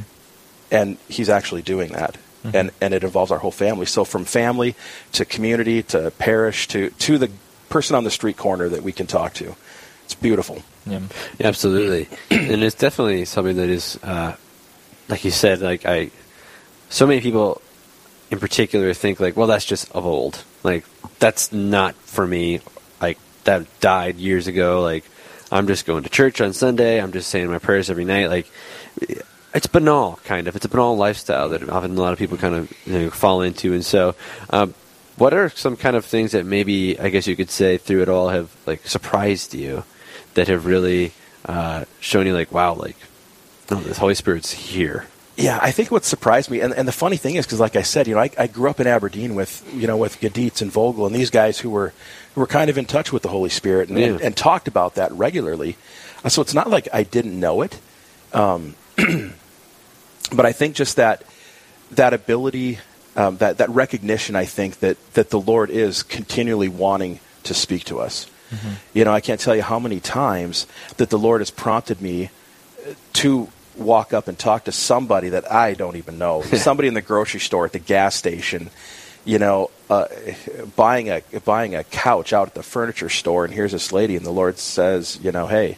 And 0.70 0.98
He's 1.08 1.30
actually 1.30 1.64
doing 1.64 1.94
that. 1.94 2.18
Mm-hmm. 2.44 2.56
And, 2.56 2.72
and 2.82 2.94
it 2.94 3.04
involves 3.04 3.32
our 3.32 3.40
whole 3.40 3.50
family. 3.50 3.88
So 3.88 4.04
from 4.04 4.26
family 4.26 4.76
to 5.14 5.26
community 5.26 5.82
to 5.84 6.12
parish 6.12 6.68
to, 6.70 6.92
to 6.92 7.18
the 7.18 7.32
person 7.70 7.96
on 7.96 8.04
the 8.04 8.12
street 8.12 8.38
corner 8.38 8.70
that 8.70 8.84
we 8.84 8.92
can 8.92 9.08
talk 9.08 9.34
to 9.36 9.56
it's 10.12 10.22
beautiful. 10.22 10.62
Yeah, 10.86 11.00
yeah 11.40 11.48
absolutely, 11.48 12.10
and 12.32 12.64
it's 12.64 12.76
definitely 12.76 13.24
something 13.26 13.56
that 13.56 13.70
is, 13.70 13.98
uh, 14.04 14.36
like 15.08 15.24
you 15.24 15.32
said, 15.32 15.62
like 15.62 15.86
I, 15.86 16.12
so 16.90 17.08
many 17.08 17.22
people, 17.22 17.62
in 18.30 18.40
particular, 18.40 18.94
think 18.94 19.20
like, 19.20 19.38
well, 19.38 19.48
that's 19.48 19.66
just 19.66 19.90
of 19.92 20.06
old. 20.06 20.44
Like 20.64 20.86
that's 21.20 21.54
not 21.54 21.96
for 21.96 22.28
me. 22.28 22.60
Like 23.02 23.18
that 23.46 23.66
died 23.80 24.18
years 24.18 24.48
ago. 24.48 24.82
Like 24.82 25.06
I'm 25.50 25.68
just 25.68 25.86
going 25.86 26.04
to 26.04 26.10
church 26.10 26.42
on 26.42 26.52
Sunday. 26.52 27.02
I'm 27.02 27.14
just 27.14 27.30
saying 27.30 27.50
my 27.50 27.60
prayers 27.60 27.90
every 27.90 28.06
night. 28.06 28.28
Like 28.28 28.52
it's 29.54 29.68
banal, 29.68 30.20
kind 30.26 30.48
of. 30.50 30.58
It's 30.58 30.66
a 30.66 30.70
banal 30.70 30.98
lifestyle 30.98 31.50
that 31.50 31.70
often 31.70 31.98
a 31.98 32.02
lot 32.02 32.12
of 32.12 32.20
people 32.20 32.38
kind 32.38 32.56
of 32.56 32.74
you 32.86 33.00
know, 33.00 33.10
fall 33.10 33.42
into, 33.42 33.74
and 33.74 33.86
so. 33.86 34.16
Um, 34.50 34.74
what 35.18 35.34
are 35.36 35.50
some 35.50 35.76
kind 35.76 35.96
of 35.96 36.04
things 36.04 36.32
that 36.32 36.48
maybe 36.48 36.98
I 37.00 37.10
guess 37.10 37.28
you 37.28 37.36
could 37.36 37.52
say 37.52 37.78
through 37.78 38.02
it 38.02 38.10
all 38.10 38.30
have 38.30 38.50
like 38.66 38.88
surprised 38.88 39.54
you 39.54 39.84
that 40.34 40.48
have 40.48 40.66
really 40.66 41.12
uh, 41.46 41.86
shown 42.00 42.26
you 42.26 42.34
like, 42.34 42.52
wow, 42.52 42.74
like, 42.74 42.96
no, 43.70 43.80
the 43.80 43.94
Holy 43.94 44.16
Spirit's 44.16 44.52
here. 44.52 45.08
Yeah, 45.38 45.60
I 45.62 45.72
think 45.72 45.92
what 45.92 46.04
surprised 46.04 46.52
me, 46.52 46.60
and, 46.60 46.74
and 46.74 46.88
the 46.88 46.92
funny 46.92 47.18
thing 47.18 47.36
is, 47.36 47.46
because 47.46 47.60
like 47.60 47.76
I 47.76 47.82
said, 47.82 48.08
you 48.08 48.16
know, 48.16 48.22
I, 48.22 48.30
I, 48.38 48.48
grew 48.48 48.70
up 48.70 48.80
in 48.80 48.86
Aberdeen 48.86 49.34
with, 49.34 49.68
you 49.74 49.88
know, 49.88 49.98
with 49.98 50.20
Gaditz 50.20 50.62
and 50.62 50.72
Vogel 50.72 51.06
and 51.08 51.16
these 51.16 51.30
guys 51.30 51.60
who 51.60 51.70
were 51.70 51.94
who 52.36 52.42
were 52.42 52.48
kind 52.48 52.70
of 52.70 52.78
in 52.78 52.86
touch 52.86 53.12
with 53.12 53.24
the 53.24 53.30
Holy 53.30 53.50
Spirit 53.50 53.90
and, 53.90 53.98
yeah. 53.98 54.08
and, 54.08 54.22
and, 54.22 54.38
talked 54.38 54.68
about 54.68 54.96
that 54.96 55.12
regularly. 55.14 55.78
Uh, 56.24 56.30
so 56.30 56.42
it's 56.42 56.54
not 56.54 56.70
like 56.70 56.88
I 56.94 57.04
didn't 57.04 57.40
know 57.40 57.62
it, 57.62 57.80
um, 58.34 58.76
but 58.98 60.46
I 60.46 60.52
think 60.52 60.76
just 60.76 60.98
that 60.98 61.24
that 61.92 62.14
ability, 62.14 62.80
um, 63.16 63.38
that 63.38 63.58
that 63.58 63.70
recognition, 63.70 64.36
I 64.36 64.46
think 64.46 64.80
that 64.80 64.98
that 65.14 65.30
the 65.30 65.40
Lord 65.40 65.70
is 65.70 66.04
continually 66.04 66.70
wanting 66.70 67.20
to 67.44 67.54
speak 67.54 67.86
to 67.86 68.00
us. 68.00 68.30
Mm-hmm. 68.52 68.74
You 68.94 69.06
know, 69.06 69.14
I 69.14 69.22
can't 69.22 69.40
tell 69.40 69.56
you 69.56 69.64
how 69.64 69.80
many 69.80 70.00
times 70.00 70.68
that 70.98 71.10
the 71.10 71.18
Lord 71.18 71.42
has 71.42 71.52
prompted 71.52 72.02
me 72.02 72.30
to 73.14 73.48
walk 73.78 74.14
up 74.14 74.28
and 74.28 74.38
talk 74.38 74.66
to 74.66 74.72
somebody 74.72 75.30
that 75.30 75.52
I 75.52 75.74
don't 75.74 75.96
even 75.96 76.18
know, 76.18 76.42
somebody 76.54 76.88
in 76.88 76.94
the 76.94 77.02
grocery 77.02 77.40
store, 77.40 77.66
at 77.66 77.72
the 77.72 77.80
gas 77.80 78.16
station, 78.16 78.70
you 79.24 79.40
know, 79.40 79.72
uh, 79.90 80.08
buying 80.76 81.10
a 81.10 81.22
buying 81.46 81.76
a 81.76 81.84
couch 81.84 82.34
out 82.34 82.48
at 82.48 82.54
the 82.54 82.64
furniture 82.64 83.10
store, 83.10 83.46
and 83.46 83.54
here's 83.54 83.72
this 83.72 83.92
lady, 83.92 84.16
and 84.16 84.26
the 84.26 84.32
Lord 84.32 84.58
says, 84.58 85.20
you 85.22 85.32
know, 85.32 85.48
hey, 85.48 85.78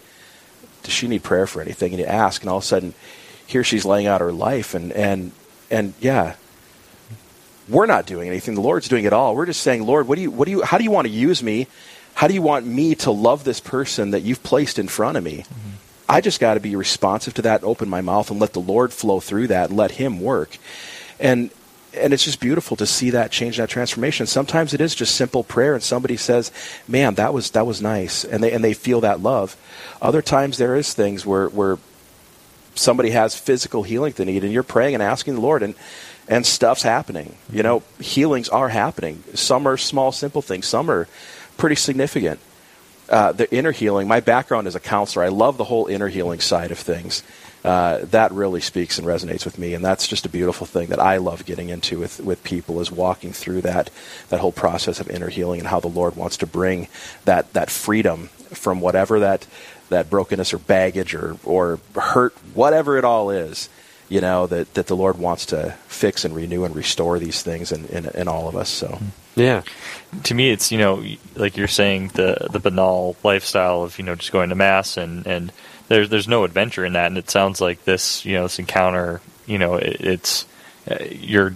does 0.84 0.94
she 0.94 1.08
need 1.08 1.24
prayer 1.24 1.48
for 1.48 1.62
anything? 1.62 1.94
And 1.94 2.00
you 2.00 2.06
ask, 2.06 2.42
and 2.42 2.50
all 2.50 2.58
of 2.58 2.64
a 2.64 2.68
sudden, 2.68 2.94
here 3.46 3.64
she's 3.64 3.86
laying 3.86 4.08
out 4.08 4.22
her 4.22 4.32
life, 4.32 4.74
and 4.74 4.92
and 4.94 5.32
and 5.70 5.94
yeah, 6.00 6.36
we're 7.68 7.86
not 7.86 8.06
doing 8.06 8.28
anything. 8.28 8.56
The 8.56 8.62
Lord's 8.62 8.88
doing 8.88 9.06
it 9.06 9.14
all. 9.14 9.36
We're 9.36 9.46
just 9.46 9.62
saying, 9.62 9.86
Lord, 9.86 10.08
what 10.08 10.16
do 10.16 10.22
you, 10.22 10.32
what 10.32 10.46
do 10.46 10.52
you, 10.52 10.62
how 10.62 10.78
do 10.78 10.84
you 10.84 10.92
want 10.92 11.08
to 11.08 11.14
use 11.14 11.42
me? 11.42 11.68
How 12.16 12.28
do 12.28 12.34
you 12.34 12.42
want 12.42 12.66
me 12.66 12.96
to 12.96 13.12
love 13.12 13.44
this 13.44 13.60
person 13.60 14.12
that 14.12 14.22
you've 14.22 14.44
placed 14.44 14.80
in 14.80 14.88
front 14.88 15.18
of 15.18 15.24
me? 15.24 15.40
Mm-hmm. 15.40 15.70
I 16.08 16.22
just 16.22 16.40
got 16.40 16.56
to 16.56 16.60
be 16.60 16.76
responsive 16.76 17.34
to 17.36 17.42
that, 17.44 17.64
open 17.64 17.90
my 17.90 18.02
mouth, 18.02 18.30
and 18.30 18.40
let 18.40 18.54
the 18.54 18.60
Lord 18.60 18.94
flow 18.94 19.20
through 19.20 19.48
that, 19.48 19.70
and 19.70 19.78
let 19.78 19.92
Him 19.92 20.20
work. 20.20 20.58
And 21.20 21.50
and 21.96 22.12
it's 22.12 22.26
just 22.26 22.40
beautiful 22.40 22.76
to 22.78 22.88
see 22.88 23.12
that 23.12 23.32
change, 23.32 23.58
that 23.58 23.70
transformation. 23.70 24.26
Sometimes 24.26 24.74
it 24.74 24.82
is 24.82 24.96
just 24.96 25.16
simple 25.16 25.44
prayer, 25.44 25.74
and 25.74 25.84
somebody 25.84 26.18
says, 26.18 26.52
"Man, 26.88 27.16
that 27.16 27.34
was 27.34 27.52
that 27.52 27.66
was 27.66 27.82
nice," 27.82 28.24
and 28.26 28.44
they 28.44 28.52
and 28.52 28.64
they 28.64 28.74
feel 28.74 29.02
that 29.02 29.22
love. 29.22 29.56
Other 30.02 30.22
times 30.22 30.58
there 30.58 30.76
is 30.76 30.94
things 30.94 31.26
where 31.26 31.48
where 31.50 31.78
somebody 32.76 33.12
has 33.12 33.36
physical 33.36 33.84
healing 33.84 34.14
they 34.16 34.26
need, 34.26 34.44
and 34.44 34.52
you're 34.52 34.64
praying 34.64 34.96
and 34.96 35.04
asking 35.04 35.36
the 35.36 35.42
Lord, 35.42 35.64
and 35.64 35.76
and 36.28 36.46
stuff's 36.46 36.84
happening. 36.84 37.36
You 37.52 37.64
know, 37.64 37.84
healings 38.00 38.50
are 38.50 38.70
happening. 38.70 39.24
Some 39.34 39.68
are 39.68 39.78
small, 39.78 40.12
simple 40.12 40.42
things. 40.42 40.68
Some 40.68 40.90
are 40.90 41.08
pretty 41.58 41.76
significant. 41.76 42.40
Uh, 43.10 43.32
the 43.32 43.54
inner 43.54 43.72
healing, 43.72 44.08
my 44.08 44.22
background 44.22 44.66
as 44.66 44.76
a 44.76 44.80
counselor, 44.80 45.26
I 45.26 45.30
love 45.30 45.58
the 45.58 45.66
whole 45.66 45.88
inner 45.88 46.08
healing 46.08 46.40
side 46.40 46.72
of 46.72 46.80
things. 46.80 47.22
Uh, 47.64 48.00
that 48.06 48.32
really 48.32 48.60
speaks 48.60 48.98
and 48.98 49.08
resonates 49.08 49.46
with 49.46 49.58
me, 49.58 49.74
and 49.74 49.84
that's 49.84 50.06
just 50.08 50.26
a 50.26 50.30
beautiful 50.30 50.68
thing 50.68 50.90
that 50.90 51.00
I 51.00 51.18
love 51.18 51.46
getting 51.46 51.70
into 51.70 52.00
with, 52.00 52.20
with 52.20 52.44
people 52.44 52.82
is 52.82 52.92
walking 52.92 53.32
through 53.32 53.62
that 53.62 53.90
that 54.30 54.42
whole 54.42 54.52
process 54.52 55.00
of 55.00 55.10
inner 55.10 55.30
healing 55.30 55.60
and 55.60 55.70
how 55.70 55.80
the 55.80 55.88
Lord 55.88 56.18
wants 56.18 56.38
to 56.38 56.48
bring 56.48 56.90
that 57.24 57.54
that 57.54 57.70
freedom 57.70 58.28
from 58.52 58.82
whatever 58.82 59.20
that 59.22 59.48
that 59.90 60.10
brokenness 60.10 60.54
or 60.54 60.58
baggage 60.58 61.16
or 61.16 61.38
or 61.46 61.80
hurt, 61.96 62.34
whatever 62.54 62.98
it 62.98 63.06
all 63.06 63.30
is, 63.30 63.70
you 64.10 64.20
know 64.20 64.46
that 64.48 64.74
that 64.74 64.88
the 64.88 64.96
Lord 64.96 65.18
wants 65.18 65.46
to 65.48 65.72
fix 65.88 66.26
and 66.26 66.36
renew 66.36 66.66
and 66.66 66.76
restore 66.76 67.18
these 67.18 67.44
things 67.44 67.72
in 67.72 67.86
in, 67.86 68.08
in 68.08 68.28
all 68.28 68.50
of 68.50 68.58
us. 68.58 68.70
So. 68.70 69.00
Yeah, 69.36 69.64
to 70.24 70.34
me, 70.34 70.52
it's 70.52 70.72
you 70.72 70.78
know 70.78 71.04
like 71.36 71.58
you're 71.58 71.68
saying 71.68 72.10
the 72.10 72.48
the 72.52 72.60
banal 72.60 73.16
lifestyle 73.24 73.84
of 73.84 73.98
you 73.98 74.06
know 74.06 74.16
just 74.16 74.32
going 74.32 74.50
to 74.50 74.56
mass 74.56 74.98
and 74.98 75.26
and 75.26 75.52
there's 75.88 76.10
there's 76.10 76.28
no 76.28 76.44
adventure 76.44 76.86
in 76.86 76.94
that, 76.94 77.08
and 77.08 77.18
it 77.18 77.30
sounds 77.30 77.60
like 77.60 77.84
this 77.84 78.26
you 78.26 78.34
know 78.34 78.44
this 78.44 78.60
encounter 78.60 79.22
you 79.46 79.58
know 79.58 79.76
it, 79.76 79.98
it's 80.02 80.46
uh, 80.90 80.98
you're 81.10 81.56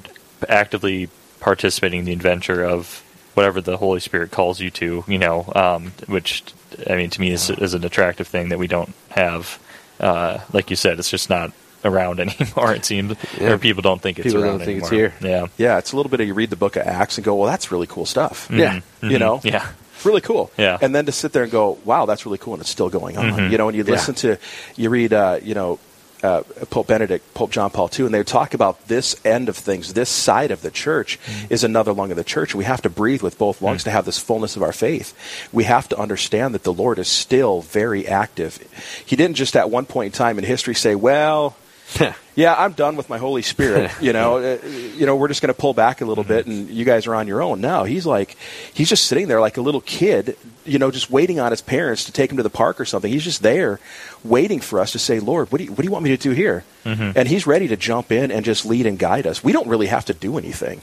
actively 0.50 1.10
participating 1.40 2.00
in 2.00 2.06
the 2.06 2.14
adventure 2.14 2.64
of 2.64 3.04
whatever 3.38 3.62
the 3.62 3.78
Holy 3.78 4.00
Spirit 4.00 4.32
calls 4.32 4.60
you 4.60 4.72
to, 4.72 5.04
you 5.08 5.20
know, 5.20 5.46
um, 5.56 5.92
which 6.08 6.44
I 6.90 6.96
mean 6.96 7.12
to 7.12 7.22
me 7.22 7.32
is, 7.32 7.52
is 7.52 7.76
an 7.76 7.84
attractive 7.84 8.28
thing 8.28 8.50
that 8.50 8.58
we 8.58 8.68
don't 8.68 8.94
have. 9.10 9.60
Uh, 10.00 10.40
like 10.54 10.72
you 10.72 10.76
said, 10.76 10.98
it's 10.98 11.12
just 11.12 11.30
not 11.30 11.52
around 11.88 12.20
anymore. 12.20 12.74
It 12.74 12.86
seems, 12.86 13.18
Yeah. 13.40 13.54
or 13.54 13.58
people 13.58 13.82
don't 13.82 14.02
think 14.02 14.20
it's 14.20 14.28
People 14.28 14.44
around 14.44 14.58
don't 14.60 14.66
think 14.66 14.80
it's 14.84 14.92
anymore. 14.92 15.14
here. 15.20 15.30
Yeah, 15.30 15.48
Yeah, 15.58 15.78
it's 15.78 15.94
a 15.94 15.96
little 15.96 16.10
bit 16.10 16.20
of 16.22 16.28
you 16.28 16.34
read 16.34 16.50
the 16.50 16.56
book 16.56 16.76
of 16.76 16.86
Acts 16.86 17.18
and 17.18 17.26
go, 17.26 17.36
well, 17.36 17.50
that's 17.50 17.72
really 17.72 17.88
cool 17.88 18.06
stuff. 18.06 18.48
Mm-hmm. 18.48 18.60
Yeah. 18.60 18.74
You 18.76 18.82
mm-hmm. 18.82 19.18
know? 19.18 19.42
yeah, 19.44 19.70
It's 19.96 20.06
really 20.06 20.22
cool. 20.22 20.52
Yeah. 20.58 20.78
And 20.82 20.94
then 20.94 21.06
to 21.08 21.12
sit 21.12 21.32
there 21.34 21.44
and 21.44 21.52
go, 21.52 21.78
wow, 21.86 22.06
that's 22.06 22.26
really 22.26 22.38
cool, 22.38 22.54
and 22.54 22.62
it's 22.62 22.70
still 22.70 22.90
going 22.90 23.18
on. 23.18 23.26
Mm-hmm. 23.32 23.52
You 23.52 23.58
know, 23.58 23.70
and 23.70 23.78
you 23.78 23.84
Yeah. 23.84 23.92
listen 23.92 24.16
to, 24.16 24.38
you 24.76 24.90
read, 24.90 25.14
uh, 25.14 25.40
you 25.42 25.56
know, 25.56 25.80
uh, 26.24 26.42
Pope 26.70 26.88
Benedict, 26.88 27.34
Pope 27.34 27.52
John 27.52 27.70
Paul 27.70 27.90
II, 27.98 28.06
and 28.06 28.14
they 28.14 28.24
talk 28.24 28.54
about 28.54 28.88
this 28.88 29.16
end 29.24 29.50
of 29.50 29.58
things, 29.58 29.94
this 29.94 30.10
side 30.10 30.52
of 30.52 30.62
the 30.62 30.72
church 30.72 31.20
is 31.50 31.64
another 31.64 31.94
lung 31.94 32.12
of 32.12 32.18
the 32.18 32.24
church. 32.24 32.56
We 32.56 32.64
have 32.64 32.82
to 32.82 32.90
breathe 32.90 33.22
with 33.22 33.38
both 33.38 33.62
lungs 33.62 33.82
mm. 33.82 33.86
to 33.86 33.92
have 33.92 34.06
this 34.06 34.18
fullness 34.18 34.56
of 34.56 34.64
our 34.64 34.74
faith. 34.74 35.14
We 35.54 35.66
have 35.66 35.88
to 35.90 35.98
understand 35.98 36.56
that 36.56 36.64
the 36.64 36.74
Lord 36.74 37.00
is 37.00 37.08
still 37.08 37.62
very 37.62 38.08
active. 38.08 38.58
He 39.06 39.16
didn't 39.16 39.36
just 39.36 39.56
at 39.56 39.70
one 39.70 39.86
point 39.86 40.08
in 40.08 40.12
time 40.14 40.38
in 40.38 40.44
history 40.44 40.74
say, 40.76 40.96
well, 40.96 41.56
yeah, 42.36 42.54
I'm 42.54 42.74
done 42.74 42.96
with 42.96 43.10
my 43.10 43.18
Holy 43.18 43.42
Spirit. 43.42 43.92
You 44.02 44.14
know, 44.14 44.38
uh, 44.38 44.58
you 44.66 45.06
know, 45.06 45.16
we're 45.16 45.28
just 45.28 45.42
going 45.42 45.54
to 45.54 45.60
pull 45.60 45.74
back 45.74 46.02
a 46.02 46.06
little 46.06 46.24
bit, 46.24 46.46
mm-hmm. 46.46 46.68
and 46.68 46.70
you 46.70 46.86
guys 46.86 47.08
are 47.08 47.16
on 47.16 47.28
your 47.28 47.42
own. 47.42 47.62
No, 47.62 47.84
he's 47.84 48.06
like, 48.06 48.38
he's 48.74 48.90
just 48.90 49.06
sitting 49.06 49.28
there 49.28 49.42
like 49.42 49.58
a 49.58 49.62
little 49.62 49.82
kid, 49.82 50.38
you 50.66 50.78
know, 50.80 50.92
just 50.92 51.10
waiting 51.10 51.40
on 51.40 51.52
his 51.52 51.62
parents 51.62 52.06
to 52.06 52.12
take 52.12 52.30
him 52.32 52.38
to 52.38 52.44
the 52.44 52.50
park 52.50 52.80
or 52.80 52.86
something. 52.86 53.12
He's 53.12 53.24
just 53.24 53.42
there, 53.42 53.80
waiting 54.24 54.60
for 54.60 54.80
us 54.80 54.92
to 54.92 55.00
say, 55.00 55.20
Lord, 55.20 55.52
what 55.52 55.58
do 55.60 55.66
you, 55.66 55.72
what 55.72 55.78
do 55.80 55.84
you 55.84 55.92
want 55.92 56.04
me 56.04 56.12
to 56.12 56.18
do 56.18 56.32
here? 56.32 56.64
Mm-hmm. 56.86 57.18
And 57.18 57.28
he's 57.28 57.48
ready 57.48 57.68
to 57.70 57.76
jump 57.78 58.12
in 58.12 58.32
and 58.32 58.46
just 58.46 58.66
lead 58.66 58.86
and 58.86 59.00
guide 59.00 59.26
us. 59.26 59.44
We 59.44 59.52
don't 59.52 59.68
really 59.68 59.88
have 59.88 60.06
to 60.06 60.14
do 60.14 60.38
anything. 60.38 60.82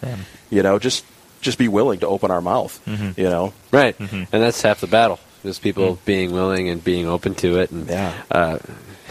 You 0.51 0.63
know, 0.63 0.79
just 0.79 1.05
just 1.41 1.59
be 1.59 1.69
willing 1.69 2.01
to 2.01 2.07
open 2.09 2.31
our 2.31 2.41
mouth. 2.41 2.81
Mm-hmm. 2.87 3.21
You 3.21 3.29
know, 3.29 3.53
Right, 3.71 3.99
and 3.99 4.27
that's 4.31 4.63
half 4.63 4.81
the 4.81 4.87
battle. 4.87 5.21
Just 5.43 5.63
people 5.63 5.99
being 6.05 6.33
willing 6.33 6.69
and 6.71 6.83
being 6.83 7.07
open 7.07 7.35
to 7.37 7.59
it, 7.61 7.71
and 7.71 7.87
Yeah. 7.89 8.15
uh, 8.31 8.59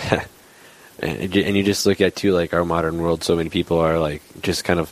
and 1.04 1.36
you 1.36 1.44
and 1.44 1.56
you 1.58 1.64
just 1.64 1.86
look 1.86 2.02
at 2.02 2.16
too 2.16 2.34
like 2.34 2.54
our 2.54 2.66
modern 2.66 3.02
world. 3.02 3.24
So 3.24 3.36
many 3.36 3.50
people 3.50 3.78
are 3.80 4.00
like 4.00 4.22
just 4.42 4.64
kind 4.64 4.80
of 4.80 4.92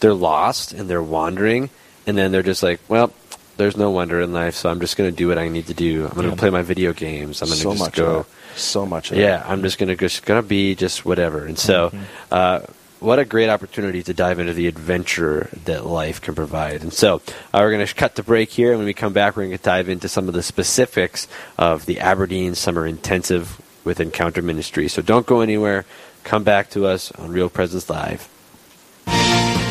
they're 0.00 0.14
lost 0.14 0.72
and 0.72 0.88
they're 0.88 1.02
wandering, 1.02 1.70
and 2.06 2.16
then 2.16 2.32
they're 2.32 2.42
just 2.42 2.62
like, 2.62 2.80
well, 2.88 3.12
there's 3.58 3.76
no 3.76 3.90
wonder 3.90 4.20
in 4.20 4.32
life, 4.32 4.54
so 4.54 4.70
I'm 4.70 4.80
just 4.80 4.96
going 4.96 5.10
to 5.10 5.16
do 5.16 5.28
what 5.28 5.36
I 5.36 5.48
need 5.48 5.66
to 5.66 5.74
do. 5.74 6.06
I'm 6.06 6.14
going 6.14 6.24
to 6.24 6.30
Yeah. 6.30 6.36
play 6.40 6.48
my 6.50 6.62
video 6.62 6.94
games. 6.94 7.42
I'm 7.42 7.48
going 7.48 7.58
to 7.58 7.62
so 7.64 7.70
just 7.72 7.80
much 7.84 7.94
go. 7.94 8.24
So 8.56 8.86
much 8.86 9.10
of 9.12 9.18
Yeah, 9.18 9.36
that. 9.38 9.48
I'm 9.50 9.62
just 9.62 9.78
gonna 9.78 9.94
just 9.94 10.24
gonna 10.24 10.42
be 10.42 10.74
just 10.74 11.04
whatever. 11.04 11.44
And 11.46 11.56
so, 11.58 11.92
uh, 12.32 12.60
what 12.98 13.18
a 13.18 13.24
great 13.24 13.48
opportunity 13.48 14.02
to 14.02 14.12
dive 14.12 14.38
into 14.40 14.52
the 14.52 14.66
adventure 14.66 15.48
that 15.66 15.86
life 15.86 16.20
can 16.20 16.34
provide. 16.34 16.82
And 16.82 16.92
so, 16.92 17.22
uh, 17.54 17.58
we're 17.60 17.70
gonna 17.70 17.86
cut 17.86 18.16
the 18.16 18.22
break 18.24 18.50
here, 18.50 18.70
and 18.70 18.78
when 18.78 18.86
we 18.86 18.92
come 18.92 19.12
back, 19.12 19.36
we're 19.36 19.44
gonna 19.44 19.58
dive 19.58 19.88
into 19.88 20.08
some 20.08 20.26
of 20.26 20.34
the 20.34 20.42
specifics 20.42 21.28
of 21.58 21.86
the 21.86 22.00
Aberdeen 22.00 22.54
Summer 22.56 22.86
Intensive 22.86 23.60
with 23.84 24.00
Encounter 24.00 24.42
Ministry. 24.42 24.88
So 24.88 25.02
don't 25.02 25.26
go 25.26 25.40
anywhere. 25.40 25.84
Come 26.24 26.44
back 26.44 26.70
to 26.70 26.86
us 26.86 27.12
on 27.12 27.30
Real 27.30 27.48
Presence 27.48 27.88
Live. 27.88 28.28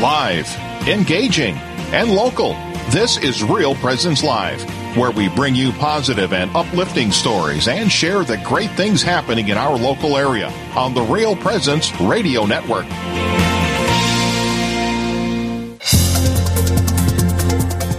Live, 0.01 0.47
engaging, 0.87 1.55
and 1.91 2.11
local. 2.11 2.53
This 2.89 3.17
is 3.17 3.43
Real 3.43 3.75
Presence 3.75 4.23
Live, 4.23 4.63
where 4.97 5.11
we 5.11 5.29
bring 5.29 5.55
you 5.55 5.71
positive 5.73 6.33
and 6.33 6.49
uplifting 6.55 7.11
stories 7.11 7.67
and 7.67 7.91
share 7.91 8.23
the 8.23 8.37
great 8.45 8.71
things 8.71 9.03
happening 9.03 9.49
in 9.49 9.57
our 9.57 9.77
local 9.77 10.17
area 10.17 10.47
on 10.75 10.93
the 10.93 11.01
Real 11.03 11.35
Presence 11.35 11.91
Radio 12.01 12.45
Network. 12.45 12.85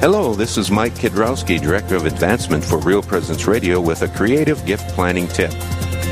Hello, 0.01 0.35
this 0.35 0.57
is 0.57 0.71
Mike 0.71 0.95
Kidrowski, 0.95 1.61
Director 1.61 1.95
of 1.95 2.07
Advancement 2.07 2.65
for 2.65 2.79
Real 2.79 3.03
Presence 3.03 3.47
Radio, 3.47 3.79
with 3.81 4.01
a 4.01 4.09
creative 4.09 4.65
gift 4.65 4.89
planning 4.95 5.29
tip. 5.29 5.53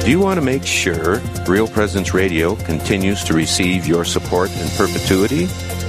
Do 0.09 0.13
you 0.13 0.21
want 0.21 0.39
to 0.39 0.43
make 0.43 0.65
sure 0.65 1.21
Real 1.47 1.69
Presence 1.69 2.15
Radio 2.15 2.57
continues 2.57 3.23
to 3.25 3.35
receive 3.35 3.87
your 3.87 4.07
support 4.07 4.51
in 4.57 4.67
perpetuity? 4.71 5.45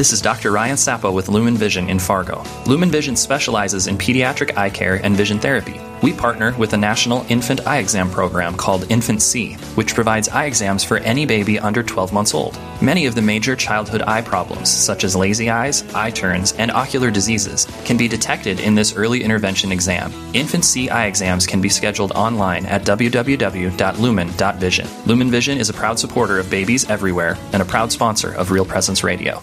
This 0.00 0.14
is 0.14 0.22
Dr. 0.22 0.50
Ryan 0.50 0.78
Sappo 0.78 1.12
with 1.12 1.28
Lumen 1.28 1.58
Vision 1.58 1.90
in 1.90 1.98
Fargo. 1.98 2.42
Lumen 2.64 2.90
Vision 2.90 3.14
specializes 3.14 3.86
in 3.86 3.98
pediatric 3.98 4.56
eye 4.56 4.70
care 4.70 4.94
and 5.04 5.14
vision 5.14 5.38
therapy. 5.38 5.78
We 6.02 6.14
partner 6.14 6.56
with 6.56 6.72
a 6.72 6.78
national 6.78 7.26
infant 7.28 7.66
eye 7.66 7.80
exam 7.80 8.10
program 8.10 8.56
called 8.56 8.84
InfantSEE, 8.84 9.60
which 9.76 9.94
provides 9.94 10.30
eye 10.30 10.46
exams 10.46 10.82
for 10.82 10.96
any 11.00 11.26
baby 11.26 11.58
under 11.58 11.82
12 11.82 12.14
months 12.14 12.32
old. 12.32 12.58
Many 12.80 13.04
of 13.04 13.14
the 13.14 13.20
major 13.20 13.54
childhood 13.54 14.00
eye 14.00 14.22
problems, 14.22 14.70
such 14.70 15.04
as 15.04 15.14
lazy 15.14 15.50
eyes, 15.50 15.84
eye 15.92 16.10
turns, 16.10 16.52
and 16.52 16.70
ocular 16.70 17.10
diseases, 17.10 17.66
can 17.84 17.98
be 17.98 18.08
detected 18.08 18.58
in 18.58 18.74
this 18.74 18.96
early 18.96 19.22
intervention 19.22 19.70
exam. 19.70 20.12
InfantSEE 20.32 20.90
eye 20.90 21.08
exams 21.08 21.46
can 21.46 21.60
be 21.60 21.68
scheduled 21.68 22.12
online 22.12 22.64
at 22.64 22.84
www.lumen.vision. 22.84 24.88
Lumen 25.04 25.30
Vision 25.30 25.58
is 25.58 25.68
a 25.68 25.74
proud 25.74 25.98
supporter 25.98 26.38
of 26.38 26.48
babies 26.48 26.88
everywhere 26.88 27.36
and 27.52 27.60
a 27.60 27.66
proud 27.66 27.92
sponsor 27.92 28.32
of 28.32 28.50
Real 28.50 28.64
Presence 28.64 29.04
Radio. 29.04 29.42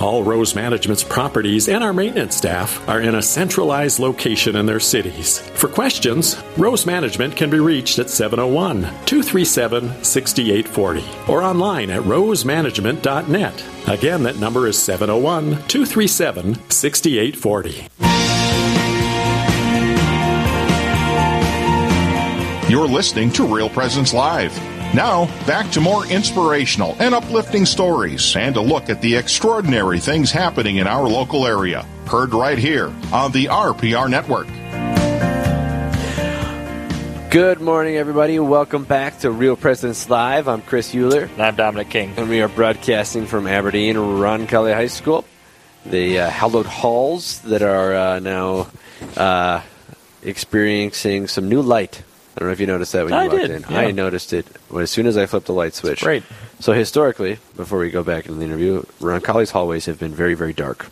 All 0.00 0.22
Rose 0.22 0.54
Management's 0.54 1.02
properties 1.02 1.68
and 1.68 1.82
our 1.82 1.92
maintenance 1.92 2.36
staff 2.36 2.86
are 2.88 3.00
in 3.00 3.14
a 3.14 3.22
centralized 3.22 3.98
location 3.98 4.56
in 4.56 4.66
their 4.66 4.80
cities. 4.80 5.38
For 5.38 5.68
questions, 5.68 6.36
Rose 6.56 6.84
Management 6.86 7.36
can 7.36 7.48
be 7.50 7.58
reached 7.58 7.98
at 7.98 8.10
701 8.10 8.82
237 9.06 10.04
6840 10.04 11.32
or 11.32 11.42
online 11.42 11.90
at 11.90 12.02
rosemanagement.net. 12.02 13.64
Again, 13.88 14.22
that 14.24 14.36
number 14.38 14.66
is 14.66 14.78
701 14.78 15.50
237 15.68 16.70
6840. 16.70 17.88
You're 22.68 22.88
listening 22.88 23.30
to 23.32 23.46
Real 23.46 23.70
Presence 23.70 24.12
Live. 24.12 24.75
Now, 24.94 25.26
back 25.46 25.70
to 25.72 25.80
more 25.80 26.06
inspirational 26.06 26.96
and 26.98 27.14
uplifting 27.14 27.66
stories 27.66 28.34
and 28.34 28.56
a 28.56 28.60
look 28.60 28.88
at 28.88 29.02
the 29.02 29.16
extraordinary 29.16 30.00
things 30.00 30.30
happening 30.30 30.76
in 30.76 30.86
our 30.86 31.06
local 31.06 31.46
area. 31.46 31.82
Heard 32.06 32.32
right 32.32 32.56
here 32.56 32.92
on 33.12 33.32
the 33.32 33.46
RPR 33.46 34.08
Network. 34.08 34.46
Good 37.30 37.60
morning, 37.60 37.96
everybody. 37.96 38.38
Welcome 38.38 38.84
back 38.84 39.18
to 39.18 39.30
Real 39.30 39.56
Presence 39.56 40.08
Live. 40.08 40.48
I'm 40.48 40.62
Chris 40.62 40.94
Euler. 40.94 41.24
And 41.24 41.42
I'm 41.42 41.56
Dominic 41.56 41.90
King. 41.90 42.14
And 42.16 42.30
we 42.30 42.40
are 42.40 42.48
broadcasting 42.48 43.26
from 43.26 43.46
Aberdeen 43.46 43.96
Roncalli 43.96 44.72
High 44.72 44.86
School, 44.86 45.26
the 45.84 46.20
uh, 46.20 46.30
hallowed 46.30 46.64
halls 46.64 47.40
that 47.40 47.60
are 47.60 47.94
uh, 47.94 48.18
now 48.20 48.68
uh, 49.18 49.60
experiencing 50.22 51.26
some 51.26 51.48
new 51.48 51.60
light. 51.60 52.02
I 52.36 52.40
don't 52.40 52.48
know 52.48 52.52
if 52.52 52.60
you 52.60 52.66
noticed 52.66 52.92
that 52.92 53.04
when 53.04 53.14
you 53.14 53.18
I 53.18 53.28
walked 53.28 53.40
did, 53.40 53.50
in. 53.50 53.62
yeah. 53.70 53.78
I 53.78 53.90
noticed 53.92 54.32
it 54.34 54.46
as 54.76 54.90
soon 54.90 55.06
as 55.06 55.16
I 55.16 55.24
flipped 55.26 55.46
the 55.46 55.52
light 55.54 55.74
switch. 55.74 56.02
great. 56.02 56.22
So 56.60 56.72
historically, 56.74 57.38
before 57.56 57.78
we 57.78 57.90
go 57.90 58.02
back 58.02 58.26
into 58.26 58.38
the 58.38 58.44
interview, 58.44 58.82
Roncalli's 59.00 59.50
hallways 59.50 59.86
have 59.86 59.98
been 59.98 60.14
very, 60.14 60.34
very 60.34 60.52
dark. 60.52 60.86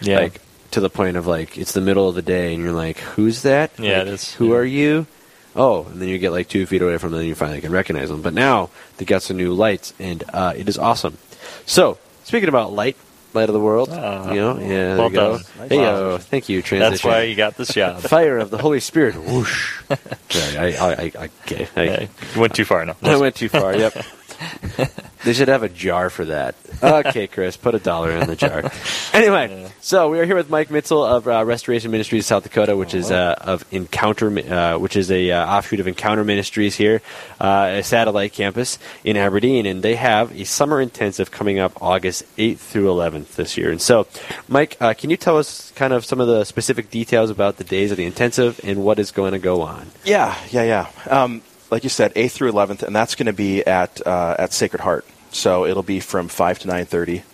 Yeah. 0.00 0.18
Like 0.20 0.40
to 0.72 0.80
the 0.80 0.88
point 0.90 1.16
of 1.18 1.26
like 1.26 1.58
it's 1.58 1.72
the 1.72 1.80
middle 1.82 2.08
of 2.08 2.14
the 2.14 2.22
day 2.22 2.54
and 2.54 2.62
you're 2.62 2.72
like, 2.72 2.98
who's 2.98 3.42
that? 3.42 3.72
Yeah, 3.78 3.98
Like, 3.98 4.06
it 4.06 4.12
is. 4.14 4.32
Who 4.34 4.48
Yeah. 4.50 4.56
are 4.56 4.64
you? 4.64 5.06
Oh, 5.54 5.84
and 5.84 6.00
then 6.00 6.08
you 6.08 6.18
get 6.18 6.32
like 6.32 6.48
two 6.48 6.64
feet 6.64 6.80
away 6.80 6.96
from 6.96 7.10
them 7.10 7.20
and 7.20 7.28
you 7.28 7.34
finally 7.34 7.60
can 7.60 7.70
recognize 7.72 8.08
them. 8.08 8.22
But 8.22 8.32
now 8.32 8.70
they 8.96 9.04
got 9.04 9.22
some 9.22 9.36
new 9.36 9.52
lights 9.52 9.92
and 9.98 10.24
uh, 10.32 10.54
it 10.56 10.66
is 10.70 10.78
awesome. 10.78 11.18
So 11.66 11.98
speaking 12.24 12.48
about 12.48 12.72
light, 12.72 12.96
light 13.34 13.48
of 13.48 13.52
the 13.54 13.60
world. 13.60 13.88
Ah, 13.92 14.30
you 14.30 14.40
know, 14.40 14.58
yeah. 14.58 14.66
There 14.68 14.96
well 14.96 15.08
you 15.08 15.14
go. 15.14 15.38
done. 15.38 15.68
Hey, 15.68 15.76
Wow. 15.78 15.82
yo, 16.10 16.18
thank 16.18 16.48
you. 16.48 16.62
Transition. 16.62 16.90
That's 16.92 17.04
why 17.04 17.22
you 17.22 17.34
got 17.34 17.56
this 17.56 17.68
job. 17.74 18.00
fire 18.02 18.38
of 18.38 18.50
the 18.50 18.58
Holy 18.58 18.80
Spirit. 18.80 19.14
Whoosh. 19.26 19.82
Sorry, 20.30 20.56
I, 20.56 20.66
I, 20.86 20.92
I, 20.92 21.12
I, 21.18 21.28
okay, 21.46 21.68
I, 21.76 22.08
you 22.34 22.40
went 22.40 22.54
too 22.54 22.64
far. 22.64 22.84
No, 22.84 22.94
I 23.02 23.16
went 23.16 23.34
too 23.36 23.48
far. 23.48 23.76
Yep. 23.76 24.04
they 25.24 25.32
should 25.32 25.48
have 25.48 25.62
a 25.62 25.68
jar 25.68 26.10
for 26.10 26.24
that. 26.26 26.54
Okay, 26.82 27.26
Chris, 27.26 27.56
put 27.56 27.74
a 27.74 27.78
dollar 27.78 28.10
in 28.12 28.26
the 28.26 28.36
jar. 28.36 28.70
Anyway, 29.12 29.70
so 29.82 30.08
we 30.08 30.18
are 30.20 30.24
here 30.24 30.34
with 30.34 30.48
Mike 30.48 30.70
Mitzel 30.70 31.06
of 31.06 31.28
uh, 31.28 31.44
Restoration 31.44 31.90
Ministries 31.90 32.24
South 32.24 32.44
Dakota, 32.44 32.76
which 32.76 32.94
is 32.94 33.10
uh, 33.10 33.34
of 33.38 33.62
Encounter, 33.70 34.28
uh, 34.50 34.78
which 34.78 34.96
is 34.96 35.10
a 35.10 35.30
uh, 35.30 35.58
offshoot 35.58 35.80
of 35.80 35.86
Encounter 35.86 36.24
Ministries 36.24 36.74
here, 36.74 37.02
uh, 37.38 37.72
a 37.74 37.82
satellite 37.82 38.32
campus 38.32 38.78
in 39.04 39.18
Aberdeen, 39.18 39.66
and 39.66 39.82
they 39.82 39.96
have 39.96 40.32
a 40.32 40.44
summer 40.44 40.80
intensive 40.80 41.30
coming 41.30 41.58
up 41.58 41.72
August 41.82 42.24
8th 42.36 42.58
through 42.58 42.86
11th 42.86 43.34
this 43.34 43.58
year. 43.58 43.70
And 43.70 43.82
so, 43.82 44.06
Mike, 44.48 44.78
uh, 44.80 44.94
can 44.94 45.10
you 45.10 45.18
tell 45.18 45.36
us 45.36 45.70
kind 45.72 45.92
of 45.92 46.06
some 46.06 46.20
of 46.20 46.26
the 46.26 46.44
specific 46.44 46.90
details 46.90 47.28
about 47.28 47.58
the 47.58 47.64
days 47.64 47.90
of 47.90 47.98
the 47.98 48.06
intensive 48.06 48.60
and 48.64 48.82
what 48.82 48.98
is 48.98 49.10
going 49.10 49.32
to 49.32 49.38
go 49.38 49.60
on? 49.60 49.90
Yeah, 50.04 50.36
yeah, 50.50 50.62
yeah. 50.62 51.22
Um, 51.22 51.42
like 51.72 51.84
you 51.84 51.88
said, 51.88 52.12
eighth 52.16 52.34
through 52.34 52.50
eleventh, 52.50 52.82
and 52.82 52.94
that's 52.94 53.14
going 53.14 53.26
to 53.26 53.32
be 53.32 53.66
at 53.66 54.06
uh, 54.06 54.36
at 54.38 54.52
Sacred 54.52 54.82
Heart. 54.82 55.06
So 55.30 55.64
it'll 55.64 55.82
be 55.82 56.00
from 56.00 56.28
five 56.28 56.58
to 56.60 56.68
nine 56.68 56.84
thirty. 56.84 57.24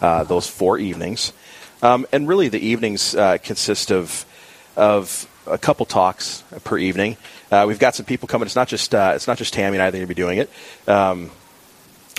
Uh, 0.00 0.22
those 0.22 0.46
four 0.46 0.78
evenings, 0.78 1.32
um, 1.82 2.06
and 2.12 2.28
really 2.28 2.48
the 2.48 2.60
evenings 2.60 3.16
uh, 3.16 3.38
consist 3.38 3.90
of 3.90 4.24
of 4.76 5.28
a 5.48 5.58
couple 5.58 5.84
talks 5.84 6.44
per 6.62 6.78
evening. 6.78 7.16
Uh, 7.50 7.64
we've 7.66 7.80
got 7.80 7.96
some 7.96 8.06
people 8.06 8.28
coming. 8.28 8.46
It's 8.46 8.54
not 8.54 8.68
just 8.68 8.94
uh, 8.94 9.14
it's 9.16 9.26
not 9.26 9.36
just 9.36 9.52
Tammy 9.52 9.76
and 9.76 9.82
I 9.82 9.90
that 9.90 9.96
are 9.96 10.06
going 10.06 10.08
to 10.08 10.14
be 10.14 10.22
doing 10.22 10.38
it. 10.38 10.50
Um, 10.86 11.32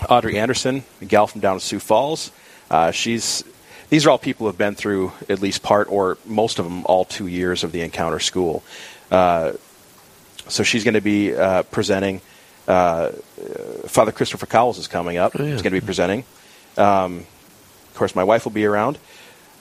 Audrey 0.09 0.37
Anderson, 0.37 0.83
a 1.01 1.05
gal 1.05 1.27
from 1.27 1.39
down 1.39 1.53
in 1.53 1.59
Sioux 1.61 1.79
Falls. 1.79 2.33
Uh, 2.69 2.91
she's 2.91 3.45
these 3.89 4.05
are 4.05 4.09
all 4.09 4.17
people 4.17 4.43
who 4.43 4.47
have 4.47 4.57
been 4.57 4.75
through 4.75 5.13
at 5.29 5.41
least 5.41 5.63
part 5.63 5.89
or 5.89 6.17
most 6.25 6.59
of 6.59 6.65
them 6.65 6.85
all 6.85 7.05
two 7.05 7.27
years 7.27 7.63
of 7.63 7.71
the 7.71 7.81
Encounter 7.81 8.19
School. 8.19 8.63
Uh, 9.09 9.53
so 10.49 10.63
she's 10.63 10.83
going 10.83 10.95
to 10.95 11.01
be 11.01 11.33
uh, 11.35 11.63
presenting. 11.63 12.21
Uh, 12.67 13.09
Father 13.87 14.11
Christopher 14.11 14.45
Cowles 14.45 14.77
is 14.77 14.87
coming 14.87 15.17
up. 15.17 15.33
Oh, 15.37 15.43
yeah. 15.43 15.51
He's 15.51 15.61
going 15.61 15.73
to 15.73 15.81
be 15.81 15.85
presenting. 15.85 16.23
Um, 16.77 17.19
of 17.19 17.93
course, 17.95 18.15
my 18.15 18.23
wife 18.23 18.45
will 18.45 18.51
be 18.51 18.65
around. 18.65 18.97